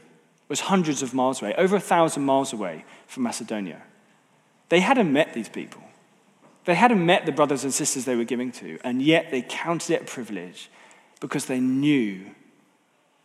was 0.48 0.60
hundreds 0.60 1.02
of 1.02 1.12
miles 1.12 1.42
away, 1.42 1.54
over 1.56 1.76
a 1.76 1.80
thousand 1.80 2.24
miles 2.24 2.52
away 2.52 2.84
from 3.06 3.24
Macedonia. 3.24 3.82
They 4.68 4.80
hadn't 4.80 5.12
met 5.12 5.34
these 5.34 5.48
people. 5.48 5.82
They 6.64 6.74
hadn't 6.74 7.04
met 7.04 7.26
the 7.26 7.32
brothers 7.32 7.64
and 7.64 7.72
sisters 7.72 8.04
they 8.04 8.14
were 8.14 8.24
giving 8.24 8.52
to, 8.52 8.78
and 8.84 9.02
yet 9.02 9.30
they 9.30 9.42
counted 9.42 9.94
it 9.94 10.02
a 10.02 10.04
privilege 10.04 10.70
because 11.20 11.46
they 11.46 11.60
knew 11.60 12.26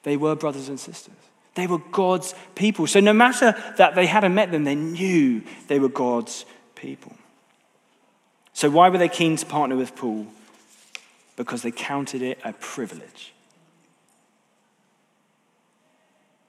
they 0.03 0.17
were 0.17 0.35
brothers 0.35 0.69
and 0.69 0.79
sisters. 0.79 1.13
They 1.55 1.67
were 1.67 1.77
God's 1.77 2.33
people. 2.55 2.87
So 2.87 2.99
no 2.99 3.13
matter 3.13 3.55
that 3.77 3.95
they 3.95 4.07
hadn't 4.07 4.33
met 4.33 4.51
them, 4.51 4.63
they 4.63 4.75
knew 4.75 5.43
they 5.67 5.79
were 5.79 5.89
God's 5.89 6.45
people. 6.75 7.13
So 8.53 8.69
why 8.69 8.89
were 8.89 8.97
they 8.97 9.09
keen 9.09 9.35
to 9.35 9.45
partner 9.45 9.75
with 9.75 9.95
Paul? 9.95 10.27
Because 11.35 11.61
they 11.61 11.71
counted 11.71 12.21
it 12.21 12.39
a 12.43 12.53
privilege. 12.53 13.33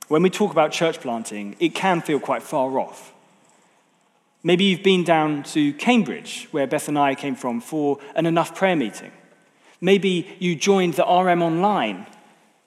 When 0.08 0.22
we 0.22 0.30
talk 0.30 0.52
about 0.52 0.72
church 0.72 1.00
planting, 1.00 1.56
it 1.58 1.74
can 1.74 2.02
feel 2.02 2.20
quite 2.20 2.42
far 2.42 2.78
off. 2.78 3.12
Maybe 4.42 4.64
you've 4.64 4.82
been 4.82 5.04
down 5.04 5.42
to 5.44 5.72
Cambridge, 5.72 6.48
where 6.50 6.66
Beth 6.66 6.88
and 6.88 6.98
I 6.98 7.14
came 7.14 7.34
from, 7.34 7.62
for 7.62 7.98
an 8.14 8.26
enough 8.26 8.54
prayer 8.54 8.76
meeting. 8.76 9.10
Maybe 9.80 10.36
you 10.38 10.54
joined 10.54 10.94
the 10.94 11.04
RM 11.04 11.42
Online 11.42 12.06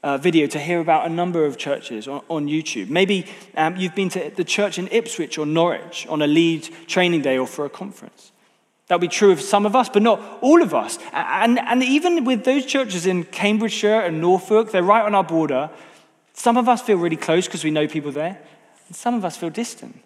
uh, 0.03 0.17
video 0.17 0.47
to 0.47 0.59
hear 0.59 0.79
about 0.79 1.05
a 1.05 1.09
number 1.09 1.45
of 1.45 1.57
churches 1.57 2.07
on, 2.07 2.21
on 2.29 2.47
YouTube. 2.47 2.89
Maybe 2.89 3.25
um, 3.55 3.75
you've 3.77 3.95
been 3.95 4.09
to 4.09 4.31
the 4.35 4.43
church 4.43 4.77
in 4.77 4.87
Ipswich 4.89 5.37
or 5.37 5.45
Norwich 5.45 6.05
on 6.07 6.21
a 6.21 6.27
lead 6.27 6.63
training 6.87 7.21
day 7.21 7.37
or 7.37 7.47
for 7.47 7.65
a 7.65 7.69
conference. 7.69 8.31
That'll 8.87 9.01
be 9.01 9.09
true 9.09 9.31
of 9.31 9.41
some 9.41 9.65
of 9.65 9.75
us, 9.75 9.89
but 9.89 10.01
not 10.01 10.21
all 10.41 10.61
of 10.61 10.73
us. 10.73 10.97
And, 11.11 11.59
and 11.59 11.83
even 11.83 12.23
with 12.23 12.45
those 12.45 12.65
churches 12.65 13.05
in 13.05 13.25
Cambridgeshire 13.25 13.99
and 14.01 14.21
Norfolk, 14.21 14.71
they're 14.71 14.83
right 14.83 15.03
on 15.03 15.13
our 15.13 15.25
border. 15.25 15.69
Some 16.33 16.55
of 16.55 16.69
us 16.69 16.81
feel 16.81 16.97
really 16.97 17.17
close 17.17 17.47
because 17.47 17.65
we 17.65 17.71
know 17.71 17.87
people 17.87 18.11
there, 18.11 18.39
and 18.87 18.95
some 18.95 19.13
of 19.13 19.25
us 19.25 19.35
feel 19.35 19.49
distant. 19.49 19.99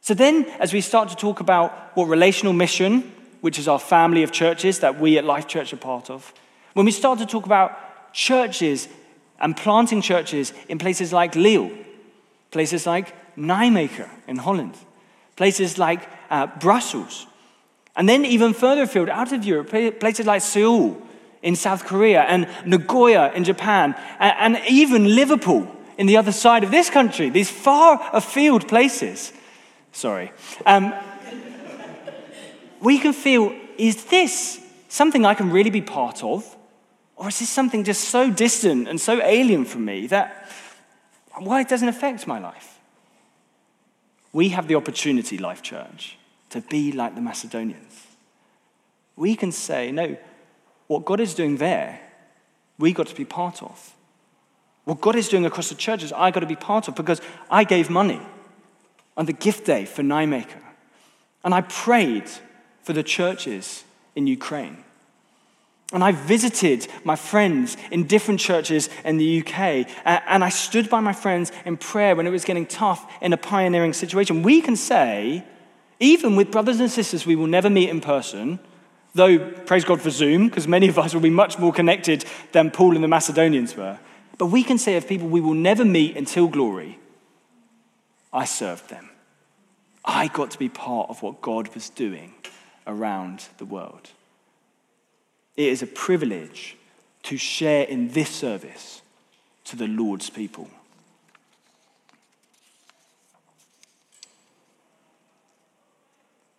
So 0.00 0.14
then, 0.14 0.44
as 0.58 0.72
we 0.72 0.80
start 0.80 1.08
to 1.10 1.16
talk 1.16 1.40
about 1.40 1.96
what 1.96 2.08
relational 2.08 2.52
mission, 2.52 3.12
which 3.42 3.58
is 3.58 3.68
our 3.68 3.78
family 3.78 4.24
of 4.24 4.32
churches 4.32 4.80
that 4.80 4.98
we 4.98 5.18
at 5.18 5.24
Life 5.24 5.46
Church 5.46 5.72
are 5.72 5.76
part 5.76 6.10
of, 6.10 6.32
when 6.72 6.86
we 6.86 6.92
start 6.92 7.20
to 7.20 7.26
talk 7.26 7.46
about 7.46 8.12
churches 8.12 8.88
and 9.40 9.56
planting 9.56 10.00
churches 10.00 10.52
in 10.68 10.78
places 10.78 11.12
like 11.12 11.34
Lille, 11.34 11.70
places 12.50 12.86
like 12.86 13.14
Nijmegen 13.36 14.08
in 14.26 14.36
Holland, 14.36 14.74
places 15.36 15.78
like 15.78 16.08
uh, 16.30 16.46
Brussels, 16.46 17.26
and 17.96 18.08
then 18.08 18.24
even 18.24 18.52
further 18.52 18.82
afield, 18.82 19.08
out 19.08 19.32
of 19.32 19.44
Europe, 19.44 19.70
places 20.00 20.26
like 20.26 20.42
Seoul 20.42 21.00
in 21.42 21.56
South 21.56 21.84
Korea 21.84 22.22
and 22.22 22.48
Nagoya 22.64 23.32
in 23.32 23.44
Japan, 23.44 23.94
and, 24.18 24.56
and 24.56 24.64
even 24.68 25.14
Liverpool 25.14 25.70
in 25.96 26.06
the 26.06 26.16
other 26.16 26.32
side 26.32 26.64
of 26.64 26.70
this 26.70 26.90
country, 26.90 27.30
these 27.30 27.50
far 27.50 28.10
afield 28.12 28.68
places. 28.68 29.32
Sorry. 29.92 30.32
Um, 30.66 30.92
we 32.80 32.98
can 32.98 33.12
feel 33.12 33.54
is 33.78 34.04
this 34.06 34.60
something 34.88 35.24
I 35.24 35.34
can 35.34 35.50
really 35.50 35.70
be 35.70 35.82
part 35.82 36.22
of? 36.22 36.56
Or 37.16 37.28
is 37.28 37.38
this 37.38 37.48
something 37.48 37.82
just 37.82 38.08
so 38.08 38.30
distant 38.30 38.88
and 38.88 39.00
so 39.00 39.22
alien 39.22 39.64
from 39.64 39.86
me 39.86 40.06
that, 40.08 40.48
why 41.38 41.62
it 41.62 41.68
doesn't 41.68 41.88
affect 41.88 42.26
my 42.26 42.38
life? 42.38 42.78
We 44.32 44.50
have 44.50 44.68
the 44.68 44.74
opportunity, 44.74 45.38
Life 45.38 45.62
Church, 45.62 46.18
to 46.50 46.60
be 46.60 46.92
like 46.92 47.14
the 47.14 47.22
Macedonians. 47.22 48.06
We 49.16 49.34
can 49.34 49.50
say, 49.50 49.90
no, 49.90 50.16
what 50.88 51.06
God 51.06 51.20
is 51.20 51.34
doing 51.34 51.56
there, 51.56 52.00
we 52.78 52.92
got 52.92 53.06
to 53.06 53.14
be 53.14 53.24
part 53.24 53.62
of. 53.62 53.94
What 54.84 55.00
God 55.00 55.16
is 55.16 55.28
doing 55.28 55.46
across 55.46 55.70
the 55.70 55.74
churches, 55.74 56.12
I 56.12 56.30
got 56.30 56.40
to 56.40 56.46
be 56.46 56.54
part 56.54 56.86
of 56.86 56.94
because 56.94 57.22
I 57.50 57.64
gave 57.64 57.88
money 57.88 58.20
on 59.16 59.24
the 59.24 59.32
gift 59.32 59.64
day 59.64 59.86
for 59.86 60.02
Nijmegen. 60.02 60.62
And 61.42 61.54
I 61.54 61.62
prayed 61.62 62.28
for 62.82 62.92
the 62.92 63.02
churches 63.02 63.84
in 64.14 64.26
Ukraine. 64.26 64.84
And 65.92 66.02
I 66.02 66.10
visited 66.10 66.88
my 67.04 67.14
friends 67.14 67.76
in 67.92 68.08
different 68.08 68.40
churches 68.40 68.88
in 69.04 69.18
the 69.18 69.40
UK, 69.40 69.86
and 70.04 70.42
I 70.42 70.48
stood 70.48 70.90
by 70.90 70.98
my 70.98 71.12
friends 71.12 71.52
in 71.64 71.76
prayer 71.76 72.16
when 72.16 72.26
it 72.26 72.30
was 72.30 72.44
getting 72.44 72.66
tough 72.66 73.08
in 73.20 73.32
a 73.32 73.36
pioneering 73.36 73.92
situation. 73.92 74.42
We 74.42 74.60
can 74.60 74.74
say, 74.74 75.44
even 76.00 76.34
with 76.34 76.50
brothers 76.50 76.80
and 76.80 76.90
sisters 76.90 77.24
we 77.24 77.36
will 77.36 77.46
never 77.46 77.70
meet 77.70 77.88
in 77.88 78.00
person, 78.00 78.58
though 79.14 79.38
praise 79.38 79.84
God 79.84 80.02
for 80.02 80.10
Zoom, 80.10 80.48
because 80.48 80.66
many 80.66 80.88
of 80.88 80.98
us 80.98 81.14
will 81.14 81.20
be 81.20 81.30
much 81.30 81.58
more 81.58 81.72
connected 81.72 82.24
than 82.50 82.72
Paul 82.72 82.96
and 82.96 83.04
the 83.04 83.08
Macedonians 83.08 83.76
were. 83.76 83.98
But 84.38 84.46
we 84.46 84.64
can 84.64 84.78
say 84.78 84.96
of 84.96 85.06
people 85.06 85.28
we 85.28 85.40
will 85.40 85.54
never 85.54 85.84
meet 85.84 86.16
until 86.16 86.48
glory, 86.48 86.98
I 88.32 88.44
served 88.44 88.90
them. 88.90 89.08
I 90.04 90.26
got 90.28 90.50
to 90.50 90.58
be 90.58 90.68
part 90.68 91.10
of 91.10 91.22
what 91.22 91.40
God 91.40 91.72
was 91.74 91.90
doing 91.90 92.34
around 92.86 93.46
the 93.58 93.64
world. 93.64 94.10
It 95.56 95.68
is 95.68 95.82
a 95.82 95.86
privilege 95.86 96.76
to 97.24 97.36
share 97.36 97.84
in 97.84 98.08
this 98.08 98.30
service 98.30 99.02
to 99.64 99.76
the 99.76 99.88
Lord's 99.88 100.30
people. 100.30 100.68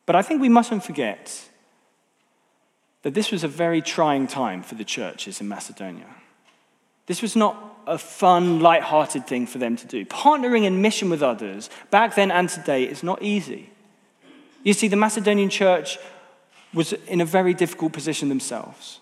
But 0.06 0.16
I 0.16 0.22
think 0.22 0.42
we 0.42 0.50
mustn't 0.50 0.84
forget 0.84 1.50
that 3.04 3.14
this 3.14 3.32
was 3.32 3.44
a 3.44 3.48
very 3.48 3.82
trying 3.82 4.26
time 4.26 4.64
for 4.64 4.76
the 4.76 4.84
churches 4.84 5.40
in 5.42 5.48
Macedonia. 5.48 6.08
This 7.06 7.22
was 7.22 7.36
not 7.36 7.56
a 7.86 7.98
fun, 7.98 8.60
light-hearted 8.60 9.28
thing 9.28 9.48
for 9.48 9.60
them 9.60 9.78
to 9.78 9.88
do. 9.88 10.06
Partnering 10.06 10.64
in 10.64 10.82
mission 10.82 11.10
with 11.10 11.24
others, 11.24 11.70
back 11.90 12.16
then 12.16 12.32
and 12.32 12.50
today, 12.50 12.84
is 12.84 13.04
not 13.04 13.22
easy. 13.22 13.70
You 14.64 14.74
see, 14.74 14.90
the 14.90 14.98
Macedonian 14.98 15.50
church 15.50 15.98
was 16.74 16.94
in 16.94 17.22
a 17.22 17.26
very 17.26 17.54
difficult 17.54 17.94
position 17.94 18.30
themselves. 18.30 19.00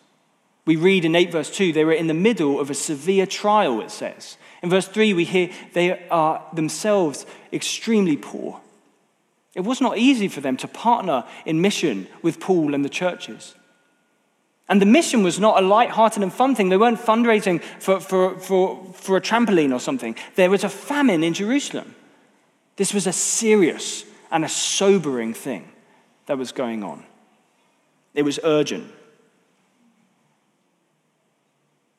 We 0.66 0.76
read 0.76 1.06
in 1.06 1.16
8 1.16 1.32
verse 1.32 1.56
2, 1.56 1.74
they 1.74 1.86
were 1.86 1.94
in 1.94 2.08
the 2.08 2.14
middle 2.14 2.60
of 2.60 2.70
a 2.70 2.74
severe 2.74 3.26
trial, 3.26 3.82
it 3.82 3.92
says. 3.92 4.38
In 4.64 4.70
verse 4.70 4.88
3, 4.88 5.14
we 5.14 5.26
hear 5.26 5.52
they 5.74 6.08
are 6.10 6.44
themselves 6.54 7.26
extremely 7.54 8.18
poor. 8.18 8.62
It 9.54 9.62
was 9.62 9.80
not 9.80 9.98
easy 9.98 10.28
for 10.28 10.42
them 10.42 10.58
to 10.58 10.68
partner 10.68 11.24
in 11.46 11.62
mission 11.62 12.08
with 12.22 12.40
Paul 12.40 12.74
and 12.74 12.84
the 12.84 12.90
churches. 12.90 13.56
And 14.68 14.82
the 14.82 14.88
mission 14.88 15.24
was 15.24 15.40
not 15.40 15.62
a 15.62 15.66
light-hearted 15.66 16.24
and 16.24 16.34
fun 16.34 16.56
thing. 16.56 16.70
They 16.70 16.78
weren't 16.78 17.00
fundraising 17.00 17.62
for, 17.80 18.00
for, 18.00 18.38
for, 18.40 18.84
for 18.94 19.16
a 19.16 19.22
trampoline 19.22 19.72
or 19.72 19.80
something. 19.80 20.16
There 20.36 20.50
was 20.50 20.64
a 20.64 20.70
famine 20.70 21.24
in 21.24 21.36
Jerusalem. 21.36 21.94
This 22.76 22.94
was 22.94 23.06
a 23.06 23.14
serious 23.14 24.04
and 24.32 24.44
a 24.44 24.50
sobering 24.50 25.34
thing 25.34 25.72
that 26.26 26.38
was 26.38 26.52
going 26.52 26.84
on. 26.84 27.06
It 28.16 28.24
was 28.24 28.40
urgent. 28.44 28.92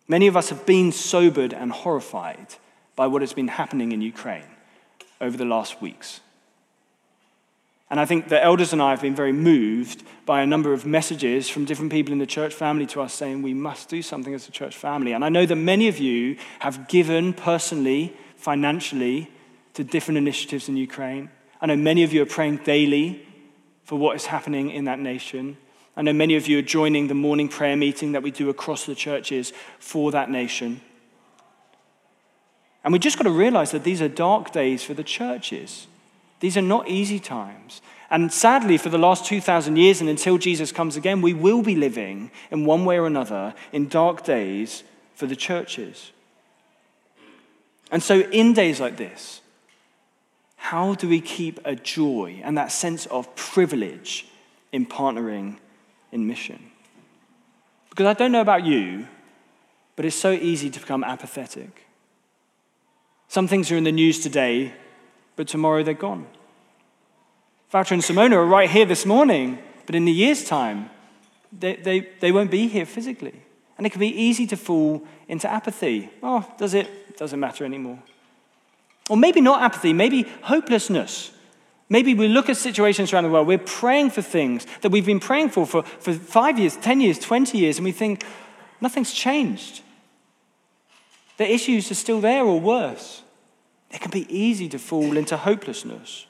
Many 0.09 0.26
of 0.26 0.37
us 0.37 0.48
have 0.48 0.66
been 0.66 0.92
sobered 0.92 1.52
and 1.52 1.70
horrified 1.70 2.55
by 2.94 3.07
what 3.07 3.22
has 3.22 3.33
been 3.33 3.48
happening 3.48 3.92
in 3.92 4.00
Ukraine 4.00 4.44
over 5.20 5.37
the 5.37 5.44
last 5.44 5.83
weeks. 5.83 6.20
And 7.88 8.00
I 8.00 8.05
think 8.05 8.29
the 8.29 8.42
elders 8.42 8.72
and 8.72 8.83
I 8.83 8.90
have 8.90 9.02
been 9.02 9.14
very 9.14 9.33
moved 9.33 10.02
by 10.24 10.42
a 10.42 10.46
number 10.46 10.72
of 10.72 10.85
messages 10.85 11.48
from 11.48 11.64
different 11.64 11.92
people 11.92 12.12
in 12.12 12.18
the 12.18 12.26
church 12.26 12.52
family 12.52 12.87
to 12.87 13.00
us 13.00 13.14
saying 13.14 13.42
we 13.42 13.55
must 13.55 13.88
do 13.88 14.02
something 14.02 14.35
as 14.35 14.48
a 14.48 14.50
church 14.50 14.76
family. 14.76 15.12
And 15.12 15.24
I 15.24 15.29
know 15.29 15.46
that 15.46 15.55
many 15.55 15.87
of 15.87 15.98
you 15.98 16.37
have 16.59 16.88
given 16.88 17.33
personally, 17.33 18.16
financially, 18.37 19.31
to 19.74 19.85
different 19.85 20.18
initiatives 20.18 20.68
in 20.68 20.76
Ukraine. 20.76 21.31
I 21.61 21.66
know 21.66 21.76
many 21.76 22.02
of 22.02 22.12
you 22.12 22.22
are 22.22 22.26
praying 22.26 22.59
daily 22.59 23.24
for 23.85 23.96
what 23.96 24.16
is 24.16 24.26
happening 24.26 24.70
in 24.70 24.87
that 24.87 24.98
nation. 24.98 25.57
I 25.96 26.02
know 26.02 26.12
many 26.12 26.37
of 26.37 26.46
you 26.46 26.59
are 26.59 26.62
joining 26.62 27.09
the 27.09 27.14
morning 27.14 27.48
prayer 27.48 27.76
meeting 27.76 28.12
that 28.12 28.22
we 28.22 28.30
do 28.30 28.50
across 28.50 28.85
the 28.85 28.94
churches 28.94 29.52
for 29.78 30.11
that 30.11 30.30
nation. 30.30 30.82
And 32.85 32.92
we 32.92 32.98
just 32.98 33.16
got 33.16 33.24
to 33.24 33.30
realize 33.30 33.70
that 33.70 33.82
these 33.82 34.02
are 34.02 34.09
dark 34.09 34.52
days 34.52 34.85
for 34.85 34.92
the 34.92 35.02
churches. 35.02 35.87
These 36.40 36.56
are 36.56 36.62
not 36.62 36.88
easy 36.88 37.18
times. 37.18 37.80
And 38.11 38.32
sadly, 38.32 38.76
for 38.76 38.90
the 38.90 38.98
last 38.98 39.24
2,000 39.24 39.76
years 39.76 40.00
and 40.00 40.09
until 40.09 40.38
Jesus 40.38 40.70
comes 40.70 40.96
again, 40.96 41.22
we 41.22 41.32
will 41.32 41.62
be 41.62 41.74
living 41.74 42.30
in 42.50 42.66
one 42.66 42.85
way 42.85 42.98
or 42.98 43.06
another 43.06 43.54
in 43.72 43.88
dark 43.88 44.22
days 44.22 44.85
for 45.14 45.26
the 45.26 45.35
churches. 45.35 46.12
And 47.90 48.02
so, 48.02 48.20
in 48.20 48.52
days 48.52 48.80
like 48.80 48.96
this, 48.98 49.40
how 50.56 50.94
do 50.94 51.09
we 51.09 51.20
keep 51.20 51.59
a 51.64 51.74
joy 51.74 52.40
and 52.44 52.59
that 52.59 52.70
sense 52.70 53.06
of 53.06 53.35
privilege 53.35 54.26
in 54.72 54.87
partnering 54.87 55.56
in 56.12 56.27
mission. 56.27 56.71
Because 57.90 58.07
I 58.07 58.12
don't 58.12 58.33
know 58.33 58.40
about 58.40 58.64
you, 58.64 59.07
but 59.97 60.05
it's 60.05 60.16
so 60.16 60.33
easy 60.33 60.71
to 60.71 60.81
become 60.81 61.03
apathetic. 61.03 61.87
Some 63.29 63.49
things 63.49 63.71
are 63.73 63.77
in 63.77 63.85
the 63.85 63.92
news 63.92 64.21
today, 64.21 64.73
but 65.35 65.49
tomorrow 65.49 65.83
they're 65.83 65.95
gone. 65.95 66.27
Wouter 67.73 67.95
and 67.95 68.03
Simona 68.03 68.33
are 68.33 68.47
right 68.47 68.71
here 68.71 68.87
this 68.87 69.05
morning, 69.05 69.59
but 69.85 69.95
in 69.95 70.07
a 70.09 70.11
year's 70.11 70.45
time, 70.45 70.88
they, 71.53 71.77
they, 71.77 72.09
they 72.21 72.33
won't 72.33 72.51
be 72.51 72.69
here 72.69 72.87
physically. 72.87 73.42
And 73.77 73.87
it 73.87 73.90
can 73.90 74.01
be 74.01 74.09
easy 74.09 74.47
to 74.47 74.57
fall 74.57 75.07
into 75.29 75.51
apathy. 75.51 76.09
Oh, 76.23 76.51
does 76.59 76.73
it? 76.75 77.16
Doesn't 77.19 77.38
matter 77.38 77.64
anymore. 77.64 77.99
Or 79.11 79.16
maybe 79.16 79.40
not 79.40 79.62
apathy, 79.62 79.92
maybe 79.92 80.23
hopelessness. 80.42 81.33
Maybe 81.88 82.14
we 82.14 82.29
look 82.29 82.49
at 82.49 82.57
situations 82.57 83.12
around 83.12 83.25
the 83.25 83.31
world, 83.31 83.46
we're 83.46 83.59
praying 83.59 84.11
for 84.11 84.22
things 84.22 84.66
that 84.81 84.90
we've 84.90 85.07
been 85.07 85.20
praying 85.20 85.51
for 85.51 85.66
for, 85.66 85.83
for 85.83 86.12
five 86.12 86.59
years, 86.59 86.77
10 86.77 87.01
years, 87.01 87.18
20 87.18 87.57
years, 87.59 87.79
and 87.79 87.85
we 87.85 87.92
think 87.92 88.25
nothing's 88.81 89.12
changed. 89.12 89.83
The 91.37 91.51
issues 91.51 91.90
are 91.90 91.94
still 91.94 92.20
there 92.20 92.44
or 92.44 92.59
worse. 92.59 93.22
It 93.90 94.01
can 94.01 94.11
be 94.11 94.27
easy 94.35 94.68
to 94.70 94.79
fall 94.79 95.16
into 95.16 95.37
hopelessness. 95.37 96.27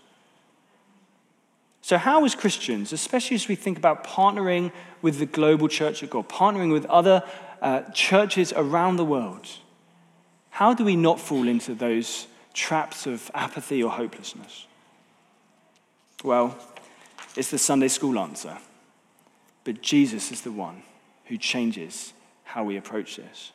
So, 1.80 1.98
how, 1.98 2.24
as 2.24 2.34
Christians, 2.34 2.92
especially 2.92 3.36
as 3.36 3.48
we 3.48 3.54
think 3.54 3.78
about 3.78 4.04
partnering 4.04 4.72
with 5.02 5.20
the 5.20 5.26
global 5.26 5.68
church 5.68 6.02
of 6.02 6.10
God, 6.10 6.28
partnering 6.28 6.72
with 6.72 6.84
other 6.86 7.22
uh, 7.62 7.82
churches 7.94 8.52
around 8.56 8.96
the 8.96 9.04
world, 9.04 9.46
how 10.50 10.74
do 10.74 10.84
we 10.84 10.96
not 10.96 11.20
fall 11.20 11.46
into 11.46 11.74
those 11.74 12.26
traps 12.52 13.06
of 13.06 13.30
apathy 13.34 13.82
or 13.82 13.90
hopelessness? 13.90 14.66
Well, 16.26 16.58
it's 17.36 17.52
the 17.52 17.58
Sunday 17.58 17.86
school 17.86 18.18
answer. 18.18 18.58
But 19.62 19.80
Jesus 19.80 20.32
is 20.32 20.40
the 20.40 20.50
one 20.50 20.82
who 21.26 21.38
changes 21.38 22.12
how 22.42 22.64
we 22.64 22.76
approach 22.76 23.14
this. 23.14 23.52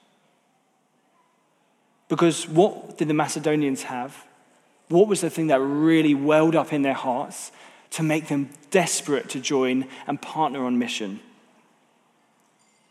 Because 2.08 2.48
what 2.48 2.98
did 2.98 3.10
the 3.10 3.14
Macedonians 3.14 3.84
have? 3.84 4.26
What 4.88 5.10
was 5.10 5.20
the 5.20 5.30
thing 5.30 5.48
that 5.48 5.60
really 5.60 6.16
welled 6.16 6.56
up 6.56 6.72
in 6.72 6.82
their 6.82 6.94
hearts 6.94 7.52
to 7.92 8.04
make 8.04 8.30
them 8.30 8.50
desperate 8.70 9.28
to 9.32 9.42
join 9.42 9.86
and 10.08 10.22
partner 10.22 10.64
on 10.64 10.80
mission? 10.80 11.20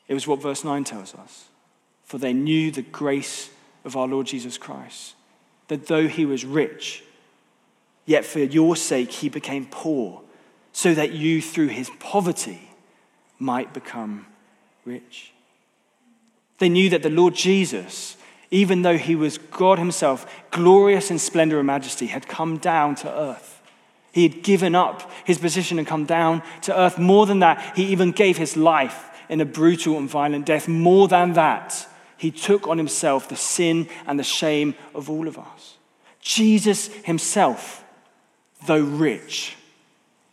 It 0.09 0.14
was 0.14 0.27
what 0.27 0.43
verse 0.43 0.62
9 0.62 0.85
tells 0.85 1.14
us. 1.14 1.47
For 2.05 2.19
they 2.19 2.35
knew 2.35 2.71
the 2.71 2.83
grace 2.83 3.49
of 3.87 3.97
our 3.97 4.07
Lord 4.07 4.27
Jesus 4.27 4.59
Christ, 4.59 5.14
that 5.69 5.87
though 5.87 6.07
he 6.07 6.27
was 6.27 6.45
rich, 6.45 7.03
yet 8.11 8.25
for 8.25 8.40
your 8.40 8.77
sake 8.77 9.11
he 9.11 9.29
became 9.29 9.66
poor, 9.70 10.23
so 10.73 10.94
that 10.94 11.12
you 11.12 11.40
through 11.40 11.68
his 11.68 11.90
poverty 11.99 12.70
might 13.38 13.73
become 13.73 14.27
rich. 14.85 15.33
They 16.59 16.68
knew 16.68 16.90
that 16.90 17.03
the 17.03 17.11
Lord 17.11 17.35
Jesus 17.35 18.16
even 18.51 18.83
though 18.83 18.99
he 18.99 19.14
was 19.14 19.38
God 19.38 19.79
himself, 19.79 20.27
glorious 20.51 21.11
in 21.11 21.18
splendor 21.18 21.59
and 21.59 21.66
majesty, 21.66 22.07
had 22.07 22.27
come 22.27 22.59
down 22.59 22.96
to 22.96 23.11
earth. 23.12 23.62
He 24.12 24.25
had 24.25 24.42
given 24.42 24.75
up 24.75 25.11
his 25.25 25.38
position 25.38 25.79
and 25.79 25.87
come 25.87 26.05
down 26.05 26.42
to 26.62 26.77
earth. 26.77 26.99
More 26.99 27.27
than 27.27 27.38
that, 27.40 27.77
he 27.77 27.85
even 27.87 28.11
gave 28.11 28.37
his 28.37 28.57
life 28.57 29.09
in 29.29 29.40
a 29.40 29.44
brutal 29.44 29.96
and 29.96 30.11
violent 30.11 30.46
death. 30.46 30.66
More 30.66 31.07
than 31.07 31.35
that, 31.35 31.87
he 32.16 32.33
took 32.33 32.66
on 32.66 32.77
himself 32.77 33.29
the 33.29 33.37
sin 33.37 33.88
and 34.07 34.18
the 34.18 34.25
shame 34.25 34.75
of 34.96 35.09
all 35.09 35.29
of 35.29 35.38
us. 35.38 35.77
Jesus 36.20 36.88
himself, 37.05 37.85
though 38.66 38.83
rich, 38.83 39.57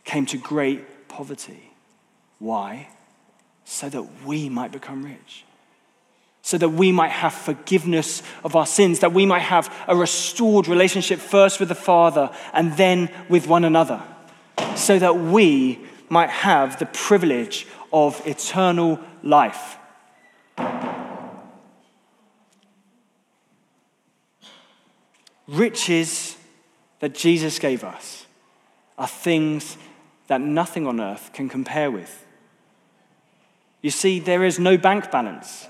came 0.04 0.26
to 0.26 0.38
great 0.38 1.08
poverty. 1.08 1.72
Why? 2.38 2.88
So 3.64 3.88
that 3.88 4.24
we 4.24 4.48
might 4.48 4.72
become 4.72 5.04
rich 5.04 5.44
so 6.48 6.56
that 6.56 6.70
we 6.70 6.90
might 6.90 7.10
have 7.10 7.34
forgiveness 7.34 8.22
of 8.42 8.56
our 8.56 8.64
sins, 8.64 9.00
that 9.00 9.12
we 9.12 9.26
might 9.26 9.42
have 9.42 9.70
a 9.86 9.94
restored 9.94 10.66
relationship 10.66 11.18
first 11.18 11.60
with 11.60 11.68
the 11.68 11.74
Father 11.74 12.30
and 12.54 12.74
then 12.78 13.10
with 13.28 13.46
one 13.46 13.66
another, 13.66 14.02
so 14.74 14.98
that 14.98 15.14
we 15.14 15.78
might 16.08 16.30
have 16.30 16.78
the 16.78 16.86
privilege 16.86 17.66
of 17.92 18.26
eternal 18.26 18.98
life. 19.22 19.76
Riches 25.46 26.37
that 27.00 27.14
Jesus 27.14 27.58
gave 27.58 27.84
us 27.84 28.26
are 28.96 29.08
things 29.08 29.76
that 30.26 30.40
nothing 30.40 30.86
on 30.86 31.00
earth 31.00 31.30
can 31.32 31.48
compare 31.48 31.90
with. 31.90 32.26
You 33.80 33.90
see, 33.90 34.18
there 34.18 34.44
is 34.44 34.58
no 34.58 34.76
bank 34.76 35.10
balance 35.10 35.68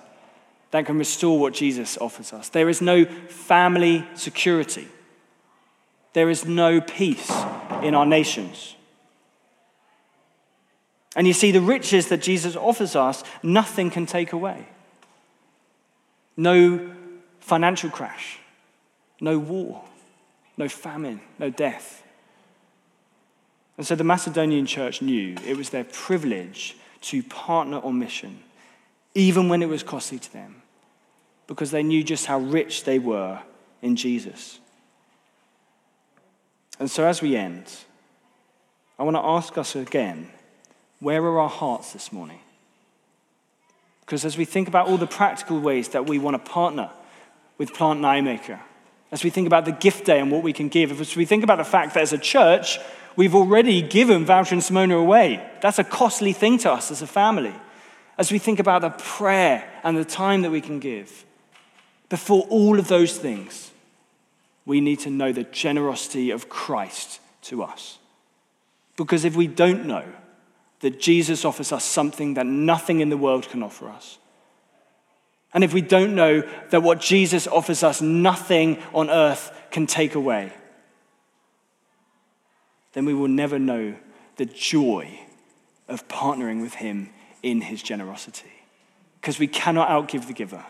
that 0.71 0.87
can 0.87 0.99
restore 0.99 1.39
what 1.39 1.55
Jesus 1.55 1.99
offers 1.99 2.33
us. 2.33 2.49
There 2.49 2.69
is 2.69 2.81
no 2.81 3.05
family 3.05 4.07
security. 4.15 4.89
There 6.13 6.31
is 6.31 6.45
no 6.45 6.81
peace 6.81 7.31
in 7.83 7.95
our 7.95 8.07
nations. 8.07 8.75
And 11.17 11.27
you 11.27 11.33
see, 11.33 11.53
the 11.53 11.61
riches 11.61 12.09
that 12.09 12.23
Jesus 12.23 12.57
offers 12.57 12.95
us, 12.95 13.25
nothing 13.43 13.91
can 13.91 14.07
take 14.07 14.33
away. 14.33 14.69
No 16.37 16.95
financial 17.41 17.91
crash, 17.91 18.39
no 19.21 19.39
war, 19.39 19.83
no 20.59 20.69
famine, 20.69 21.21
no 21.39 21.49
death. 21.49 22.03
And 23.79 23.87
so 23.87 23.95
the 23.95 24.05
Macedonian 24.05 24.67
church 24.67 25.01
knew 25.01 25.37
it 25.47 25.57
was 25.57 25.71
their 25.71 25.85
privilege 25.85 26.77
to 27.03 27.23
partner 27.23 27.79
on 27.79 27.99
mission 27.99 28.41
even 29.15 29.49
when 29.49 29.63
it 29.63 29.69
was 29.69 29.83
costly 29.83 30.19
to 30.19 30.33
them, 30.33 30.63
because 31.49 31.73
they 31.73 31.83
knew 31.83 32.05
just 32.05 32.27
how 32.27 32.39
rich 32.39 32.85
they 32.85 33.01
were 33.01 33.41
in 33.83 33.97
Jesus. 33.97 34.61
And 36.79 36.89
so, 36.89 37.05
as 37.05 37.21
we 37.21 37.35
end, 37.35 37.65
I 38.97 39.03
want 39.03 39.17
to 39.17 39.25
ask 39.25 39.59
us 39.59 39.75
again 39.75 40.31
where 41.01 41.23
are 41.23 41.41
our 41.41 41.49
hearts 41.49 41.93
this 41.93 42.13
morning? 42.13 42.41
Because 44.01 44.25
as 44.25 44.39
we 44.39 44.45
think 44.45 44.69
about 44.69 44.89
all 44.89 44.97
the 44.97 45.07
practical 45.07 45.59
ways 45.59 45.89
that 45.89 46.07
we 46.07 46.19
want 46.19 46.35
to 46.35 46.51
partner 46.51 46.91
with 47.57 47.75
Plant 47.75 48.01
Nijmegen, 48.01 48.61
as 49.11 49.25
we 49.25 49.31
think 49.31 49.47
about 49.47 49.65
the 49.65 49.73
gift 49.73 50.05
day 50.05 50.21
and 50.21 50.31
what 50.31 50.43
we 50.43 50.53
can 50.53 50.69
give, 50.69 51.01
as 51.01 51.17
we 51.17 51.25
think 51.25 51.43
about 51.43 51.59
the 51.59 51.65
fact 51.65 51.95
that 51.95 52.03
as 52.03 52.13
a 52.13 52.19
church, 52.19 52.79
we've 53.17 53.35
already 53.35 53.81
given 53.81 54.27
Wouter 54.27 54.55
and 54.55 54.63
Simona 54.63 55.01
away, 55.01 55.45
that's 55.61 55.79
a 55.79 55.85
costly 55.85 56.33
thing 56.33 56.59
to 56.59 56.73
us 56.73 56.91
as 56.91 57.03
a 57.03 57.07
family. 57.07 57.55
As 58.19 58.31
we 58.31 58.39
think 58.39 58.59
about 58.59 58.83
the 58.83 58.91
prayer 58.91 59.69
and 59.83 59.97
the 59.97 60.05
time 60.05 60.43
that 60.43 60.51
we 60.51 60.61
can 60.61 60.79
give, 60.79 61.25
before 62.09 62.43
all 62.51 62.79
of 62.79 62.89
those 62.89 63.17
things, 63.17 63.71
we 64.67 64.81
need 64.81 65.01
to 65.01 65.11
know 65.11 65.33
the 65.33 65.45
generosity 65.45 66.31
of 66.31 66.49
Christ 66.49 67.21
to 67.43 67.63
us. 67.63 67.99
Because 68.97 69.25
if 69.25 69.37
we 69.37 69.47
don't 69.47 69.87
know 69.87 70.05
that 70.81 71.01
Jesus 71.01 71.45
offers 71.45 71.73
us 71.73 71.85
something 71.85 72.35
that 72.35 72.47
nothing 72.47 73.01
in 73.01 73.09
the 73.09 73.17
world 73.17 73.49
can 73.49 73.63
offer 73.63 73.89
us, 73.89 74.19
and 75.55 75.65
if 75.65 75.73
we 75.73 75.81
don't 75.81 76.15
know 76.15 76.43
that 76.71 76.83
what 76.83 77.01
Jesus 77.01 77.47
offers 77.47 77.83
us, 77.83 78.01
nothing 78.03 78.83
on 78.93 79.09
earth 79.11 79.53
can 79.71 79.87
take 79.87 80.15
away, 80.15 80.53
then 82.93 83.05
we 83.05 83.15
will 83.15 83.29
never 83.29 83.59
know 83.59 83.95
the 84.37 84.45
joy 84.45 85.21
of 85.89 86.07
partnering 86.09 86.61
with 86.61 86.75
Him 86.75 87.11
in 87.43 87.61
his 87.61 87.83
generosity 87.83 88.53
because 89.21 89.39
we 89.39 89.47
cannot 89.47 89.89
outgive 89.89 90.27
the 90.27 90.33
giver. 90.33 90.65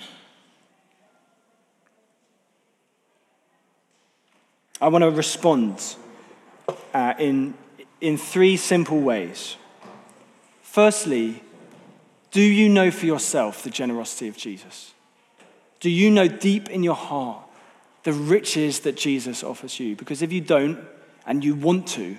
I 4.80 4.88
want 4.88 5.02
to 5.02 5.10
respond 5.10 5.96
uh, 6.94 7.14
in, 7.18 7.54
in 8.00 8.16
three 8.16 8.56
simple 8.56 9.00
ways. 9.00 9.56
Firstly, 10.62 11.42
do 12.30 12.42
you 12.42 12.68
know 12.68 12.90
for 12.90 13.06
yourself 13.06 13.62
the 13.62 13.70
generosity 13.70 14.28
of 14.28 14.36
Jesus? 14.36 14.92
Do 15.80 15.90
you 15.90 16.10
know 16.10 16.28
deep 16.28 16.68
in 16.68 16.82
your 16.82 16.94
heart 16.94 17.42
the 18.02 18.12
riches 18.12 18.80
that 18.80 18.96
Jesus 18.96 19.42
offers 19.42 19.78
you? 19.80 19.96
Because 19.96 20.22
if 20.22 20.32
you 20.32 20.40
don't 20.40 20.78
and 21.26 21.44
you 21.44 21.54
want 21.54 21.86
to, 21.88 22.16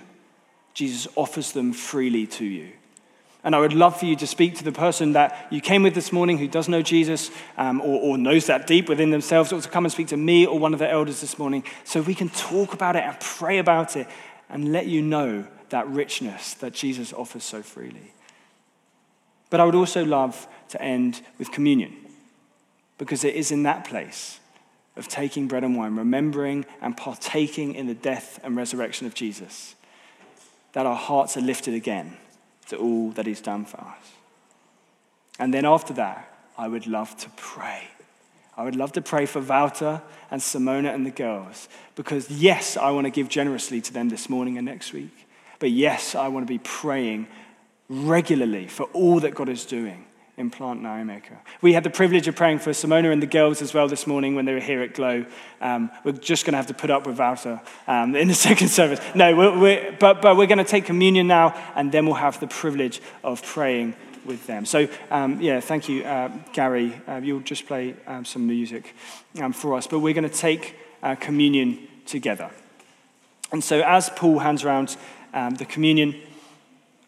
Jesus 0.73 1.07
offers 1.15 1.51
them 1.51 1.73
freely 1.73 2.25
to 2.27 2.45
you. 2.45 2.69
And 3.43 3.55
I 3.55 3.59
would 3.59 3.73
love 3.73 3.97
for 3.97 4.05
you 4.05 4.15
to 4.17 4.27
speak 4.27 4.57
to 4.57 4.63
the 4.63 4.71
person 4.71 5.13
that 5.13 5.47
you 5.49 5.61
came 5.61 5.81
with 5.81 5.95
this 5.95 6.11
morning 6.11 6.37
who 6.37 6.47
does 6.47 6.67
know 6.67 6.81
Jesus 6.81 7.31
um, 7.57 7.79
or, 7.79 8.01
or, 8.01 8.17
knows 8.17 8.47
that 8.47 8.67
deep 8.67 8.89
within 8.89 9.11
themselves, 9.11 9.53
or 9.53 9.61
to 9.61 9.69
come 9.69 9.85
and 9.85 9.91
speak 9.91 10.07
to 10.07 10.17
me 10.17 10.45
or 10.45 10.59
one 10.59 10.73
of 10.73 10.79
the 10.79 10.89
elders 10.89 11.21
this 11.21 11.39
morning 11.39 11.63
so 11.85 12.01
we 12.01 12.15
can 12.15 12.27
talk 12.29 12.73
about 12.73 12.97
it 12.97 13.03
and 13.03 13.17
pray 13.21 13.59
about 13.59 13.95
it 13.95 14.07
and 14.49 14.73
let 14.73 14.87
you 14.87 15.01
know 15.01 15.47
that 15.69 15.87
richness 15.87 16.55
that 16.55 16.73
Jesus 16.73 17.13
offers 17.13 17.43
so 17.43 17.61
freely. 17.61 18.13
But 19.49 19.59
I 19.59 19.65
would 19.65 19.75
also 19.75 20.03
love 20.03 20.47
to 20.69 20.81
end 20.81 21.21
with 21.37 21.51
communion 21.51 21.95
because 22.97 23.23
it 23.23 23.35
is 23.35 23.51
in 23.51 23.63
that 23.63 23.85
place 23.85 24.39
of 24.95 25.07
taking 25.07 25.47
bread 25.47 25.63
and 25.63 25.77
wine, 25.77 25.95
remembering 25.95 26.65
and 26.81 26.95
partaking 26.95 27.73
in 27.73 27.87
the 27.87 27.93
death 27.93 28.39
and 28.43 28.55
resurrection 28.55 29.07
of 29.07 29.13
Jesus, 29.13 29.75
that 30.73 30.85
our 30.85 30.95
hearts 30.95 31.37
are 31.37 31.41
lifted 31.41 31.73
again 31.73 32.17
to 32.67 32.77
all 32.77 33.11
that 33.11 33.25
He's 33.25 33.41
done 33.41 33.65
for 33.65 33.79
us. 33.79 34.11
And 35.39 35.53
then 35.53 35.65
after 35.65 35.93
that, 35.93 36.31
I 36.57 36.67
would 36.67 36.85
love 36.85 37.15
to 37.17 37.29
pray. 37.37 37.87
I 38.57 38.63
would 38.65 38.75
love 38.75 38.91
to 38.91 39.01
pray 39.01 39.25
for 39.25 39.39
Wouter 39.41 40.01
and 40.29 40.41
Simona 40.41 40.93
and 40.93 41.05
the 41.05 41.11
girls 41.11 41.69
because, 41.95 42.29
yes, 42.29 42.75
I 42.75 42.91
want 42.91 43.05
to 43.05 43.11
give 43.11 43.29
generously 43.29 43.79
to 43.79 43.93
them 43.93 44.09
this 44.09 44.29
morning 44.29 44.57
and 44.57 44.65
next 44.65 44.91
week. 44.91 45.27
But 45.59 45.71
yes, 45.71 46.13
I 46.13 46.27
want 46.27 46.45
to 46.45 46.53
be 46.53 46.59
praying 46.59 47.27
regularly 47.89 48.67
for 48.67 48.83
all 48.93 49.19
that 49.19 49.33
God 49.33 49.49
is 49.49 49.65
doing 49.65 50.05
in 50.39 50.49
Plant 50.49 50.81
Now 50.81 51.03
We 51.61 51.73
had 51.73 51.83
the 51.83 51.89
privilege 51.89 52.29
of 52.29 52.35
praying 52.35 52.59
for 52.59 52.69
Simona 52.71 53.11
and 53.11 53.21
the 53.21 53.27
girls 53.27 53.61
as 53.61 53.73
well 53.73 53.89
this 53.89 54.07
morning 54.07 54.35
when 54.35 54.45
they 54.45 54.53
were 54.53 54.61
here 54.61 54.81
at 54.81 54.93
Glow. 54.93 55.25
Um, 55.59 55.91
we're 56.05 56.13
just 56.13 56.45
going 56.45 56.53
to 56.53 56.57
have 56.57 56.67
to 56.67 56.73
put 56.73 56.89
up 56.89 57.05
with 57.05 57.19
Wouter 57.19 57.59
um, 57.87 58.15
in 58.15 58.29
the 58.29 58.33
second 58.49 58.69
service. 58.69 59.01
No, 59.13 59.35
we're, 59.35 59.59
we're, 59.59 59.97
but, 59.99 60.21
but 60.21 60.37
we're 60.37 60.47
going 60.47 60.59
to 60.59 60.63
take 60.63 60.85
communion 60.85 61.27
now, 61.27 61.53
and 61.75 61.91
then 61.91 62.05
we'll 62.05 62.15
have 62.15 62.39
the 62.39 62.47
privilege 62.47 63.01
of 63.21 63.43
praying 63.43 63.95
with 64.25 64.47
them. 64.47 64.65
So, 64.65 64.87
um, 65.11 65.41
yeah, 65.41 65.59
thank 65.59 65.89
you, 65.89 66.03
uh, 66.03 66.31
Gary. 66.53 66.93
Uh, 67.05 67.19
you'll 67.21 67.41
just 67.41 67.67
play 67.67 67.95
um, 68.07 68.23
some 68.23 68.47
music 68.47 68.95
um, 69.41 69.51
for 69.51 69.75
us. 69.75 69.87
But 69.87 69.99
we're 69.99 70.13
going 70.13 70.29
to 70.29 70.35
take 70.35 70.77
uh, 71.03 71.15
communion 71.15 71.85
together. 72.05 72.49
And 73.51 73.61
so, 73.61 73.81
as 73.81 74.09
Paul 74.11 74.39
hands 74.39 74.63
around 74.63 74.95
the 75.33 75.65
communion, 75.65 76.15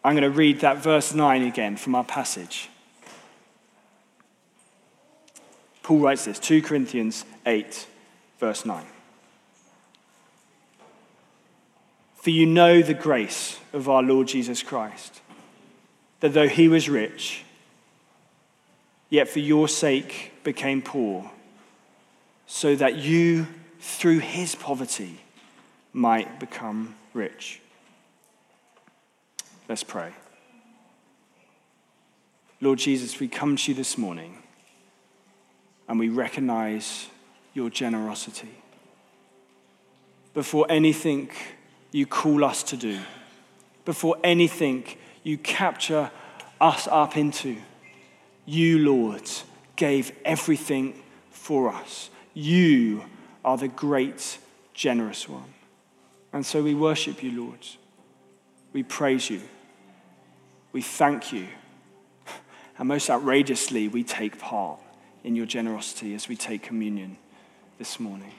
I'm 0.04 0.14
going 0.16 0.22
to 0.22 0.36
read 0.36 0.60
that 0.60 0.78
verse 0.78 1.14
9 1.14 1.42
again 1.42 1.76
from 1.76 1.94
our 1.94 2.04
passage. 2.04 2.68
Paul 5.82 6.00
writes 6.00 6.24
this 6.24 6.38
2 6.38 6.62
Corinthians 6.62 7.24
8, 7.46 7.86
verse 8.38 8.64
9. 8.64 8.84
For 12.14 12.30
you 12.30 12.46
know 12.46 12.82
the 12.82 12.94
grace 12.94 13.58
of 13.72 13.88
our 13.88 14.02
Lord 14.02 14.28
Jesus 14.28 14.62
Christ, 14.62 15.20
that 16.20 16.34
though 16.34 16.48
he 16.48 16.68
was 16.68 16.88
rich, 16.88 17.44
yet 19.10 19.28
for 19.28 19.40
your 19.40 19.66
sake 19.66 20.32
became 20.44 20.82
poor, 20.82 21.30
so 22.46 22.76
that 22.76 22.96
you, 22.96 23.46
through 23.80 24.18
his 24.18 24.54
poverty, 24.54 25.18
might 25.92 26.38
become 26.38 26.94
rich. 27.12 27.61
Let's 29.72 29.84
pray. 29.84 30.12
Lord 32.60 32.78
Jesus, 32.78 33.18
we 33.18 33.26
come 33.26 33.56
to 33.56 33.70
you 33.70 33.74
this 33.74 33.96
morning 33.96 34.36
and 35.88 35.98
we 35.98 36.10
recognize 36.10 37.06
your 37.54 37.70
generosity. 37.70 38.54
Before 40.34 40.66
anything 40.68 41.30
you 41.90 42.04
call 42.04 42.44
us 42.44 42.62
to 42.64 42.76
do, 42.76 43.00
before 43.86 44.16
anything 44.22 44.84
you 45.22 45.38
capture 45.38 46.10
us 46.60 46.86
up 46.88 47.16
into, 47.16 47.56
you, 48.44 48.78
Lord, 48.78 49.26
gave 49.76 50.12
everything 50.26 51.02
for 51.30 51.72
us. 51.72 52.10
You 52.34 53.04
are 53.42 53.56
the 53.56 53.68
great, 53.68 54.36
generous 54.74 55.26
one. 55.26 55.54
And 56.30 56.44
so 56.44 56.62
we 56.62 56.74
worship 56.74 57.22
you, 57.22 57.46
Lord. 57.46 57.66
We 58.74 58.82
praise 58.82 59.30
you. 59.30 59.40
We 60.72 60.82
thank 60.82 61.32
you. 61.32 61.48
And 62.78 62.88
most 62.88 63.10
outrageously, 63.10 63.88
we 63.88 64.02
take 64.02 64.38
part 64.38 64.80
in 65.22 65.36
your 65.36 65.46
generosity 65.46 66.14
as 66.14 66.28
we 66.28 66.36
take 66.36 66.62
communion 66.62 67.18
this 67.78 68.00
morning. 68.00 68.32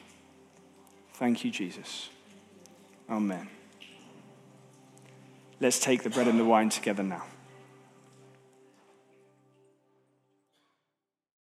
Thank 1.14 1.46
you, 1.46 1.52
Jesus. 1.52 2.10
Amen. 3.10 3.48
Let's 5.60 5.80
take 5.80 6.04
the 6.04 6.10
bread 6.10 6.28
and 6.28 6.40
the 6.40 6.46
wine 6.46 6.70
together 6.70 7.04
now. 7.04 7.24